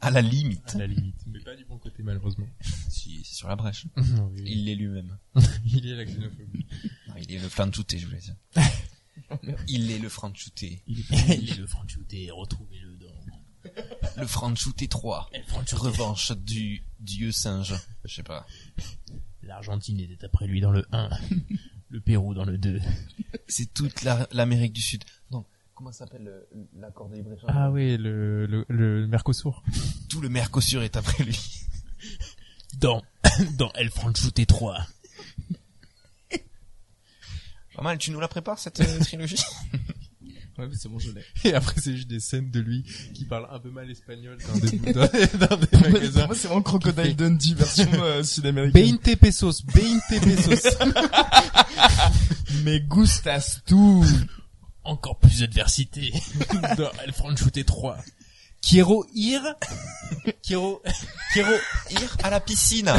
à 0.02 0.12
la 0.12 0.22
limite. 0.22 0.76
À 0.76 0.80
la 0.80 0.88
limite, 0.88 1.22
mais 1.28 1.40
pas 1.40 1.56
du 1.56 1.66
bon 1.66 1.78
côté 1.78 2.04
malheureusement. 2.04 2.48
Si, 2.90 3.24
c'est 3.24 3.36
sur 3.36 3.48
la 3.48 3.56
brèche. 3.56 3.86
Non, 3.96 4.32
oui. 4.34 4.44
Il 4.46 4.66
l'est 4.66 4.76
lui-même. 4.76 5.18
Il 5.66 5.88
est 5.88 5.96
la 5.96 6.06
xénophobie. 6.06 6.66
Non, 7.08 7.16
il 7.20 7.32
est 7.34 7.40
le 7.40 7.50
franchouté, 7.50 8.00
je 8.00 8.06
voulais 8.08 8.20
dire. 8.20 8.36
il 9.68 9.92
est 9.92 10.00
le 10.00 10.10
franchouté. 10.10 10.82
Il 10.88 11.00
est 11.00 11.58
le 11.58 11.68
franchute, 11.68 12.14
retrouvez-le 12.32 12.98
dans... 12.98 13.08
Le 14.18 14.28
franchouté 14.28 14.88
3. 14.88 15.30
Revanche 15.74 16.32
du 16.34 16.84
dieu 17.00 17.32
singe. 17.32 17.76
Je 18.04 18.14
sais 18.14 18.24
pas. 18.24 18.46
L'Argentine 19.66 20.02
était 20.02 20.26
après 20.26 20.46
lui 20.46 20.60
dans 20.60 20.72
le 20.72 20.86
1, 20.92 21.10
le 21.90 22.02
Pérou 22.02 22.34
dans 22.34 22.44
le 22.44 22.58
2. 22.58 22.82
C'est 23.48 23.74
toute 23.74 24.04
la- 24.04 24.28
l'Amérique 24.34 24.74
du 24.74 24.82
Sud. 24.82 25.06
Non. 25.32 25.46
Comment 25.74 25.94
s'appelle 25.94 26.28
euh, 26.28 26.42
l'accord 26.76 27.08
de 27.08 27.16
libre-échange 27.16 27.50
Ah 27.54 27.72
oui, 27.72 27.96
le, 27.98 28.46
le, 28.46 28.66
le 28.68 29.08
Mercosur. 29.08 29.64
Tout 30.10 30.20
le 30.20 30.28
Mercosur 30.28 30.84
est 30.84 30.98
après 30.98 31.24
lui. 31.24 31.40
Dans, 32.78 33.02
dans 33.58 33.72
El 33.76 33.90
Franchute 33.90 34.46
3. 34.46 34.86
Pas 37.76 37.82
mal, 37.82 37.98
tu 37.98 38.12
nous 38.12 38.20
la 38.20 38.28
prépares 38.28 38.60
cette 38.60 38.82
euh, 38.82 39.00
trilogie? 39.00 39.38
Ouais, 40.58 40.68
mais 40.68 40.76
c'est 40.76 40.88
bon, 40.88 41.00
je 41.00 41.12
l'ai. 41.12 41.24
Et 41.50 41.54
après, 41.56 41.82
c'est 41.82 41.96
juste 41.96 42.08
des 42.08 42.20
scènes 42.20 42.52
de 42.52 42.60
lui 42.60 42.84
qui 43.14 43.26
parle 43.26 43.48
un 43.52 43.60
peu 43.60 43.72
mal 43.72 43.90
espagnol 43.90 44.38
dans 44.48 44.60
des, 44.60 44.78
dans, 44.94 45.58
des 45.58 45.78
magasins. 45.78 46.20
pour 46.20 46.28
moi, 46.28 46.36
c'est 46.36 46.48
vraiment 46.48 46.62
Crocodile 46.62 47.16
Dundee 47.16 47.56
version 47.56 47.90
euh, 47.94 48.24
sud-américaine. 48.24 49.00
20 49.04 49.16
pesos, 49.20 49.64
20 49.66 50.00
pesos. 50.10 50.78
Me 52.64 52.78
gustas 52.80 53.62
tú. 53.66 54.06
Encore 54.84 55.18
plus 55.18 55.40
d'adversité 55.40 56.14
dans 56.78 56.92
El 57.04 57.14
Franchute 57.14 57.66
3. 57.66 57.98
Quiero 58.62 59.06
ir, 59.14 59.42
quiero, 60.42 60.82
quiero 61.34 61.52
Ir 61.90 62.18
à 62.24 62.30
la 62.30 62.40
piscine. 62.40 62.92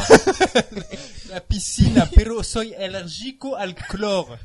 la 1.31 1.41
piscina, 1.41 2.07
pero 2.15 2.43
soy 2.43 2.75
alérgico 2.75 3.57
al 3.57 3.75
clore. 3.75 4.39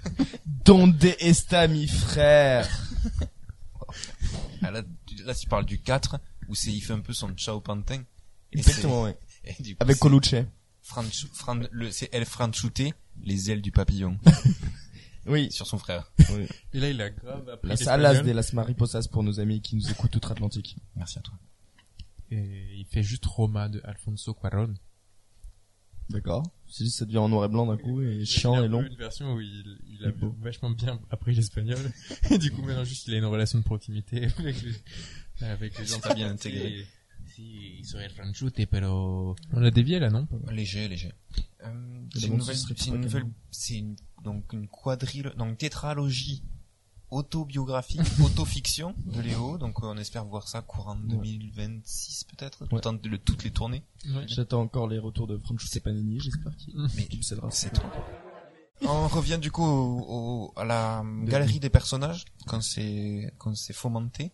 Donde 0.46 1.18
está 1.20 1.68
mi 1.68 1.88
frère? 1.88 2.70
Ah, 4.62 4.72
là, 4.72 4.84
tu- 5.06 5.16
là, 5.24 5.34
tu 5.34 5.48
parles 5.48 5.66
du 5.66 5.80
4, 5.82 6.20
où 6.48 6.56
c'est, 6.56 6.72
il 6.72 6.82
fait 6.82 6.94
un 6.94 7.00
peu 7.00 7.14
son 7.14 7.30
ciao 7.36 7.60
pantin. 7.62 8.04
Et 8.52 8.60
Exactement, 8.60 9.04
ouais. 9.04 9.18
c'est- 9.44 9.60
et 9.60 9.64
du 9.64 9.76
coup, 9.76 9.84
Avec 9.84 9.98
c'est 9.98 10.46
Fran- 11.34 11.60
le, 11.72 11.92
c'est 11.92 12.10
El 12.14 12.26
Franchute, 12.26 12.82
les 13.22 13.52
ailes 13.52 13.62
du 13.62 13.72
papillon, 13.72 14.18
Oui. 15.28 15.52
sur 15.52 15.68
son 15.68 15.78
frère. 15.78 16.12
Et 16.74 16.80
là, 16.80 16.90
il 16.90 17.02
a 17.02 17.10
grave 17.10 17.48
appris 17.50 17.68
Las 17.70 17.88
alas 17.88 18.10
de 18.10 18.32
l'espagnol. 18.32 18.36
las 18.36 18.54
mariposas 18.54 19.08
pour 19.12 19.24
nos 19.24 19.40
amis 19.40 19.62
qui 19.62 19.76
nous 19.76 19.90
écoutent 19.92 20.16
outre-Atlantique. 20.16 20.78
Merci 20.96 21.20
à 21.20 21.22
toi. 21.22 21.34
Et 22.32 22.76
il 22.78 22.86
fait 22.86 23.04
juste 23.04 23.26
Roma 23.26 23.70
de 23.70 23.82
Alfonso 23.84 24.34
Cuarón. 24.34 24.74
D'accord. 26.10 26.44
C'est 26.68 26.84
juste 26.84 26.98
ça 27.00 27.06
devient 27.06 27.18
en 27.20 27.30
noir 27.30 27.46
et 27.46 27.48
blanc 27.50 27.66
d'un 27.66 27.78
coup 27.78 28.02
et 28.02 28.18
Il 28.22 28.26
chiant 28.26 28.56
a 28.62 28.66
et 28.66 28.68
long. 28.68 28.82
Une 28.84 28.96
version 28.96 29.34
où 29.34 29.42
il, 29.42 29.78
il 29.88 30.06
a 30.06 30.10
Et 30.10 30.12
beau. 30.12 30.36
vachement 30.42 30.70
bien 30.72 31.00
appris 31.10 31.34
l'espagnol. 31.36 31.78
Et 32.32 32.38
du 32.38 32.52
coup, 32.52 32.62
maintenant, 32.64 32.84
juste, 32.84 33.08
il 33.08 33.14
a 33.14 33.18
une 33.18 33.26
relation 33.26 33.60
de 33.60 33.64
proximité 33.64 34.26
avec 34.38 34.56
les, 34.62 35.46
avec 35.46 35.78
les 35.80 35.86
gens. 35.86 35.96
C'est 35.96 36.02
pas 36.08 36.14
bien 36.16 36.30
intégré. 36.32 36.86
Si, 37.36 37.84
soy 37.84 38.04
el 38.04 38.10
franchute, 38.12 38.66
pero... 38.68 39.36
On 39.54 39.60
l'a 39.60 39.72
dévié, 39.72 40.00
là, 40.00 40.10
non? 40.10 40.28
Léger, 40.52 40.88
léger. 40.88 41.12
Euh, 41.64 42.02
Et 42.16 42.20
c'est 42.20 42.28
une 42.28 42.38
nouvelle, 42.38 42.56
c'est 42.58 42.88
une 42.88 43.02
nouvelle, 43.02 43.26
c'est 43.52 43.78
une, 43.78 43.96
donc 44.24 44.52
une 44.54 44.68
quadrille, 44.68 45.24
donc 45.38 45.58
tétralogie 45.58 46.44
autobiographique, 47.12 48.02
autofiction 48.24 48.94
de 49.06 49.22
Léo. 49.22 49.58
Donc 49.58 49.80
euh, 49.84 49.88
on 49.88 49.98
espère 49.98 50.26
voir 50.26 50.48
ça 50.48 50.62
courant 50.62 50.96
2026 50.96 52.26
peut-être, 52.26 52.66
le 52.70 52.76
Ouais. 52.76 52.82
temps 52.82 52.94
de 52.94 53.08
le- 53.10 53.18
toutes 53.18 53.44
les 53.44 53.52
tournées. 53.52 53.84
Ouais. 54.06 54.26
J'attends 54.28 54.62
encore 54.62 54.88
les 54.88 55.00
retours 55.00 55.28
de 55.28 55.38
Franchute 55.38 55.82
Panini, 55.84 56.20
j'espère 56.20 56.56
qu'il 56.58 56.76
Mais 56.96 57.06
qu'il 57.06 57.20
me 57.20 57.24
cédera. 57.24 57.50
c'est 57.52 57.72
tout. 57.74 57.82
On 58.82 59.08
revient 59.10 59.38
du 59.42 59.52
coup 59.52 59.64
au, 59.66 60.06
au- 60.08 60.54
à 60.56 60.64
la 60.64 61.04
galerie 61.24 61.60
des 61.60 61.70
personnages 61.70 62.26
quand 62.48 62.62
c'est 62.62 63.34
quand 63.38 63.56
c'est 63.56 63.74
fomenté. 63.74 64.32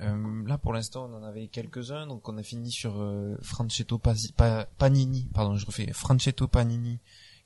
Euh, 0.00 0.46
là 0.48 0.58
pour 0.58 0.72
l'instant 0.72 1.08
on 1.08 1.16
en 1.18 1.22
avait 1.22 1.46
quelques-uns 1.48 2.06
donc 2.08 2.26
on 2.28 2.36
a 2.38 2.42
fini 2.42 2.72
sur 2.72 3.00
euh, 3.00 3.36
Francetto 3.42 3.98
Pasi- 3.98 4.32
Pa- 4.32 4.64
Panini 4.78 5.28
pardon 5.34 5.54
je 5.56 5.66
refais 5.66 5.92
Francetto 5.92 6.48
Panini 6.48 6.98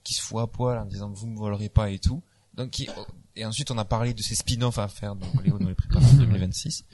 qui 0.05 0.15
se 0.15 0.23
fout 0.23 0.39
à 0.41 0.47
poil 0.47 0.79
en 0.79 0.87
disant 0.87 1.11
vous 1.11 1.27
me 1.27 1.37
volerez 1.37 1.69
pas 1.69 1.91
et 1.91 1.99
tout 1.99 2.23
donc 2.55 2.71
qui- 2.71 2.89
et 3.37 3.44
ensuite 3.44 3.70
on 3.70 3.79
a 3.79 3.85
parlé 3.85 4.14
de 4.14 4.22
ces 4.22 4.35
spin-offs 4.35 4.79
à 4.79 4.88
faire 4.88 5.14
donc 5.16 5.44
Léo 5.44 5.59
nous 5.59 5.68
les 5.68 5.75
prépare 5.75 6.01
pour 6.01 6.12
2026 6.14 6.85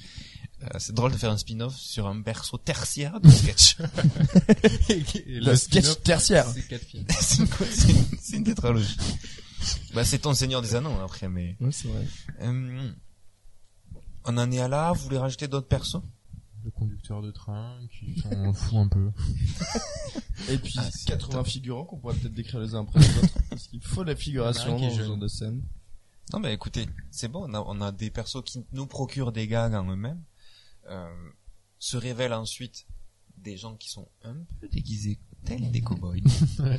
Euh, 0.65 0.67
c'est 0.79 0.95
drôle 0.95 1.11
de 1.11 1.17
faire 1.17 1.33
un 1.33 1.37
spin-off 1.39 1.75
sur 1.77 2.07
un 2.07 2.15
berceau 2.15 2.57
tertiaire 2.57 3.21
de 3.21 3.29
sketch 3.29 3.79
Et 4.91 5.41
Le 5.41 5.57
sketch 5.57 6.01
tertiaire. 6.05 6.47
C'est 6.55 6.69
quatre 6.69 6.85
films. 6.85 7.05
c'est 7.21 7.51
quoi 7.51 7.67
c'est 7.69 7.91
une, 7.91 8.05
c'est 8.21 8.37
une 8.37 8.45
tétralogie 8.45 8.97
bah 9.95 10.05
c'est 10.05 10.19
ton 10.21 10.35
Seigneur 10.35 10.63
des 10.63 10.75
Anneaux 10.77 10.99
après 11.05 11.29
mais 11.29 11.57
Ouais, 11.61 11.71
c'est 11.73 11.89
vrai. 11.89 12.05
Euh, 12.43 12.91
on 14.25 14.39
en 14.39 14.51
est 14.53 14.61
à 14.61 14.69
là, 14.69 14.93
vous 14.93 15.03
voulez 15.05 15.19
rajouter 15.19 15.49
d'autres 15.49 15.67
persos? 15.69 16.01
Le 16.65 16.71
conducteur 16.71 17.23
de 17.23 17.33
train 17.33 17.77
qui 17.91 18.21
s'en 18.21 18.53
fout 18.63 18.75
un 18.79 18.87
peu. 18.89 19.11
Et 20.49 20.59
puis 20.59 20.75
Ah, 20.79 20.89
c'est 20.93 21.07
80 21.09 21.43
figurants 21.45 21.85
qu'on 21.85 21.99
pourrait 21.99 22.15
peut-être 22.15 22.35
décrire 22.35 22.61
les 22.61 22.75
uns 22.77 22.83
après 22.83 23.01
les 23.01 23.19
autres. 23.19 23.35
Parce 23.51 23.67
qu'il 23.67 23.83
faut 23.83 24.05
la 24.05 24.15
figuration 24.15 24.77
en 24.77 24.81
dans 24.81 24.91
ce 24.91 25.03
genre 25.03 25.17
de 25.17 25.27
scène. 25.29 25.63
Non 26.33 26.41
mais 26.41 26.55
écoutez, 26.55 26.87
c'est 27.11 27.29
bon, 27.29 27.45
on 27.49 27.55
a, 27.55 27.61
on 27.61 27.81
a 27.81 27.93
des 27.93 28.11
persos 28.11 28.43
qui 28.45 28.65
nous 28.73 28.87
procurent 28.87 29.33
des 29.33 29.47
gags 29.47 29.75
en 29.75 29.91
eux-mêmes, 29.91 30.23
euh, 30.89 31.31
se 31.79 31.97
révèlent 31.97 32.33
ensuite 32.33 32.87
des 33.37 33.57
gens 33.57 33.77
qui 33.77 33.91
sont 33.91 34.09
un 34.23 34.37
peu 34.61 34.69
déguisés 34.69 35.19
tels 35.45 35.71
des 35.71 35.81
cow-boys. 35.83 36.21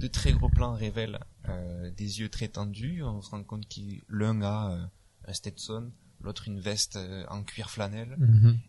De 0.00 0.06
très 0.06 0.32
gros 0.32 0.48
plans 0.48 0.74
révèlent 0.74 1.20
euh, 1.48 1.90
des 1.90 2.20
yeux 2.20 2.30
très 2.30 2.48
tendus, 2.48 3.02
on 3.02 3.20
se 3.20 3.30
rend 3.30 3.44
compte 3.44 3.68
que 3.68 3.80
l'un 4.08 4.40
a 4.40 4.72
euh, 4.72 4.86
un 5.26 5.32
Stetson, 5.34 5.92
l'autre 6.20 6.48
une 6.48 6.60
veste 6.60 6.96
euh, 6.96 7.26
en 7.28 7.42
cuir 7.42 7.68
flanelle, 7.68 8.16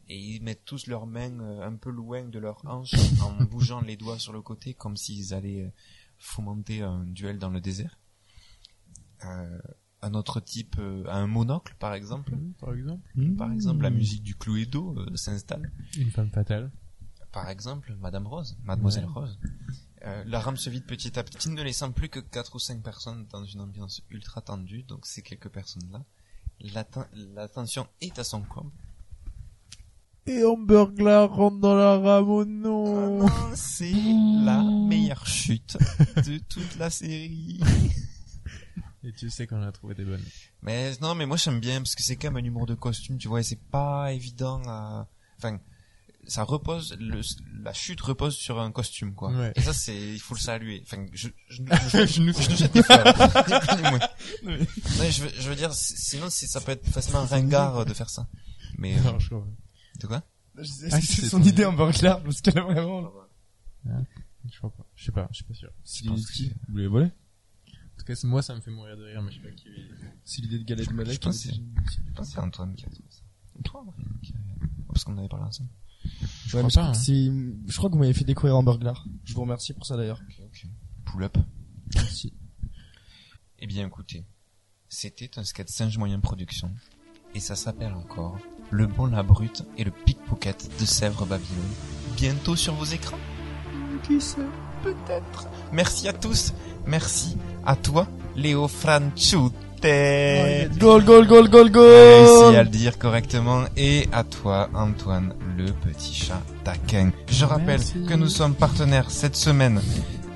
et 0.10 0.20
ils 0.20 0.44
mettent 0.44 0.66
tous 0.66 0.88
leurs 0.88 1.08
mains 1.08 1.40
un 1.62 1.76
peu 1.76 1.92
loin 1.92 2.24
de 2.26 2.40
leurs 2.40 2.66
hanches 2.66 2.96
en 3.22 3.42
bougeant 3.46 3.80
les 3.82 3.96
doigts 3.96 4.20
sur 4.20 4.34
le 4.34 4.42
côté 4.42 4.74
comme 4.74 4.98
s'ils 4.98 5.34
allaient 5.34 5.72
fomenter 6.18 6.82
un 6.82 7.06
duel 7.06 7.40
dans 7.40 7.50
le 7.50 7.62
désert. 7.62 7.98
Euh, 9.26 9.60
un 10.04 10.14
autre 10.14 10.40
type 10.40 10.76
euh, 10.80 11.06
a 11.08 11.16
un 11.16 11.28
monocle 11.28 11.76
par 11.80 11.94
exemple. 11.94 12.34
Par 12.60 12.74
exemple. 12.74 13.10
Par 13.38 13.52
exemple, 13.52 13.84
la 13.84 13.90
musique 13.90 14.24
du 14.24 14.36
Cluedo 14.36 14.96
euh, 14.98 15.16
s'installe. 15.16 15.72
Une 15.98 16.12
femme 16.12 16.30
fatale. 16.30 16.72
Par 17.32 17.50
exemple, 17.50 17.96
Madame 18.00 18.28
Rose, 18.28 18.58
Mademoiselle 18.64 19.06
Rose. 19.06 19.40
Euh, 20.06 20.24
la 20.28 20.40
rame 20.40 20.58
se 20.58 20.70
vide 20.70 20.86
petit 20.86 21.18
à 21.18 21.24
petit, 21.24 21.50
ne 21.50 21.64
laissant 21.64 21.92
plus 21.92 22.10
que 22.10 22.20
quatre 22.20 22.56
ou 22.56 22.60
cinq 22.60 22.84
personnes 22.84 23.26
dans 23.32 23.44
une 23.46 23.62
ambiance 23.62 24.02
ultra 24.10 24.42
tendue. 24.42 24.84
Donc 24.84 25.06
ces 25.06 25.22
quelques 25.22 25.50
personnes-là, 25.50 26.04
la, 26.60 26.86
la 27.34 27.48
tension 27.48 27.88
est 28.02 28.20
à 28.20 28.24
son 28.24 28.42
comble. 28.42 28.72
Et 30.26 30.44
Hamburglar 30.44 31.30
rentre 31.34 31.60
dans 31.60 31.76
la 31.76 31.98
rame, 31.98 32.30
oh 32.30 32.42
Ah 32.42 32.46
non 32.46 33.20
non, 33.20 33.30
c'est 33.56 33.92
la 33.92 34.62
meilleure 34.64 35.26
chute 35.26 35.78
de 36.26 36.38
toute 36.38 36.78
la 36.78 36.90
série. 36.90 37.60
Et 39.06 39.12
tu 39.14 39.30
sais 39.30 39.48
qu'on 39.48 39.62
a 39.62 39.72
trouvé 39.72 39.96
des 39.96 40.06
bonnes. 40.06 40.24
Mais 40.62 40.94
non, 41.02 41.14
mais 41.16 41.26
moi 41.26 41.36
j'aime 41.38 41.60
bien 41.60 41.80
parce 41.80 41.96
que 41.96 42.04
c'est 42.04 42.16
quand 42.16 42.32
même 42.32 42.44
un 42.44 42.48
humour 42.48 42.66
de 42.66 42.74
costume, 42.76 43.18
tu 43.18 43.28
vois, 43.28 43.42
et 43.42 43.44
c'est 43.44 43.60
pas 43.62 44.14
évident 44.14 44.62
à. 44.66 45.08
Enfin, 45.38 45.60
ça 46.26 46.44
repose, 46.44 46.96
le, 47.00 47.20
la 47.64 47.74
chute 47.74 48.00
repose 48.00 48.36
sur 48.38 48.62
un 48.62 48.72
costume, 48.72 49.14
quoi. 49.14 49.30
Ouais. 49.34 49.52
Et 49.56 49.62
ça, 49.62 49.74
c'est, 49.74 49.94
il 50.14 50.20
faut 50.22 50.36
le 50.36 50.40
saluer. 50.40 50.82
Enfin, 50.86 51.06
je, 51.12 51.28
je, 51.50 51.64
je, 51.90 52.06
je, 52.06 52.22
nous, 52.22 52.32
je 52.34 52.66
des 52.68 52.82
fleurs. 52.82 53.04
Non, 54.44 54.58
mais 55.00 55.12
je 55.12 55.24
veux, 55.24 55.30
je 55.38 55.50
veux 55.50 55.56
dire, 55.56 55.74
sinon, 55.74 56.30
ça 56.30 56.62
peut 56.62 56.72
être 56.72 56.88
facilement 56.88 57.26
ringard 57.26 57.86
de 57.86 57.94
faire 57.94 58.10
ça. 58.10 58.30
Mais, 58.78 58.98
Alors, 59.00 59.20
je 59.20 59.30
vois. 59.36 59.46
de 60.00 60.08
quoi? 60.08 60.24
Je 60.58 60.64
sais, 60.64 60.88
Ah, 60.92 61.02
c'est 61.02 61.22
c'est 61.22 61.28
son 61.28 61.42
idée 61.44 61.66
en 61.66 61.74
burglar 61.74 62.24
parce 62.24 62.40
qu'elle 62.40 62.58
a 62.58 62.62
vraiment. 62.64 63.12
Je 64.50 64.58
crois 64.60 64.70
pas. 64.72 64.86
Je 64.96 65.06
sais 65.06 65.12
pas, 65.12 65.28
je 65.32 65.36
suis 65.36 65.44
pas 65.46 65.54
sûr. 65.54 65.70
Que 65.84 66.06
de- 66.10 66.14
Vous 66.16 66.54
voulez 66.70 66.88
voler? 66.88 67.10
En 67.94 68.00
tout 68.00 68.06
cas, 68.06 68.16
c'est- 68.16 68.28
moi, 68.28 68.42
ça 68.42 68.56
me 68.56 68.60
fait 68.62 68.72
mourir 68.72 68.98
de 68.98 69.04
rire, 69.04 69.22
mais 69.22 69.32
je 69.32 69.38
sais 69.38 69.44
pas 69.44 69.52
qui. 69.52 69.68
C'est 70.26 70.42
l'idée 70.42 70.60
de 70.60 70.64
galette 70.64 70.92
Malek. 70.92 71.14
Je 71.14 71.20
pense 71.20 71.38
que 71.44 71.50
c'est- 71.50 71.56
Je 71.56 72.12
pense 72.14 72.28
que 72.28 72.34
c'est 72.34 72.40
Antoine 72.40 72.76
qui 72.76 72.86
a 72.86 72.90
trouvé 72.90 73.08
ça. 73.10 73.22
Toi, 73.64 73.84
ouais. 73.86 73.94
Parce 74.88 75.04
qu'on 75.04 75.18
avait 75.18 75.28
parlé 75.30 75.46
ensemble. 75.46 75.70
Je 76.48 76.58
Ouais, 76.58 76.64
crois 76.68 76.84
pas. 76.84 76.90
hein. 76.90 76.92
que 76.92 77.72
je 77.72 77.78
crois 77.78 77.90
que 77.90 77.94
vous 77.96 78.00
m'avez 78.00 78.14
fait 78.14 78.26
découvrir 78.26 78.58
en 78.58 78.64
burglar. 78.64 79.06
Je 79.24 79.34
vous 79.34 79.42
remercie 79.42 79.74
pour 79.74 79.86
ça 79.86 79.96
d'ailleurs. 79.96 80.20
Ok, 80.28 80.42
ok. 80.44 80.66
Pull 81.06 81.24
up. 81.24 81.38
Merci. 81.96 82.34
Eh 83.60 83.68
bien, 83.68 83.88
écoutez, 83.88 84.26
c'était 84.90 85.38
un 85.40 85.44
sketch 85.44 85.70
Singe 85.70 85.98
Moyen 85.98 86.20
Production, 86.20 86.74
et 87.34 87.40
ça 87.40 87.56
s'appelle 87.56 87.94
encore 87.94 88.38
Le 88.72 88.86
Bon 88.88 89.06
La 89.06 89.24
Brute 89.24 89.64
et 89.78 89.84
le 89.86 89.92
Pickpocket 89.92 90.70
de 90.80 90.86
Sèvres 90.86 91.26
Babylone. 91.26 91.64
Bientôt 92.18 92.56
sur 92.58 92.74
vos 92.76 92.86
écrans 92.86 93.20
Qui 94.06 94.20
sait? 94.20 94.42
Peut-être. 94.84 95.48
Merci 95.72 96.08
à 96.08 96.14
tous. 96.14 96.54
Merci 96.86 97.38
à 97.66 97.76
toi, 97.76 98.08
Léo 98.36 98.68
Franchute. 98.68 99.54
Goal, 99.84 101.04
goal, 101.04 101.28
goal, 101.28 101.50
goal, 101.50 101.70
Réussi 101.76 102.56
à 102.56 102.64
goal 102.64 102.64
le 102.64 102.70
dire 102.70 102.98
correctement. 102.98 103.64
Et 103.76 104.08
à 104.14 104.24
toi, 104.24 104.70
Antoine, 104.74 105.34
le 105.58 105.66
petit 105.66 106.14
chat 106.14 106.42
taquin. 106.64 107.12
Je 107.28 107.44
rappelle 107.44 107.80
Merci. 107.80 108.06
que 108.08 108.14
nous 108.14 108.30
sommes 108.30 108.56
partenaires 108.56 109.12
cette 109.12 109.36
semaine 109.36 109.82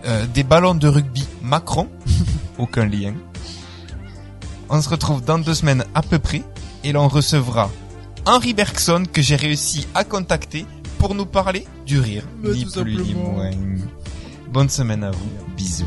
euh, 0.06 0.26
des 0.34 0.44
ballons 0.44 0.76
de 0.76 0.88
rugby 0.88 1.26
Macron. 1.42 1.88
Aucun 2.58 2.86
lien. 2.86 3.14
On 4.70 4.82
se 4.82 4.90
retrouve 4.90 5.24
dans 5.24 5.40
deux 5.40 5.54
semaines 5.54 5.86
à 5.96 6.02
peu 6.02 6.20
près. 6.20 6.44
Et 6.84 6.92
l'on 6.92 7.08
recevra 7.08 7.70
Henri 8.26 8.54
Bergson 8.54 9.04
que 9.12 9.22
j'ai 9.22 9.38
réussi 9.38 9.88
à 9.96 10.04
contacter 10.04 10.66
pour 10.98 11.16
nous 11.16 11.26
parler 11.26 11.66
du 11.86 12.00
rire. 12.00 12.24
Mais 12.44 12.52
ni 12.52 12.66
plus 12.66 12.98
ni 12.98 13.14
moins. 13.14 13.52
Bonne 14.50 14.70
semaine 14.70 15.04
à 15.04 15.12
vous. 15.12 15.30
Bisous. 15.56 15.86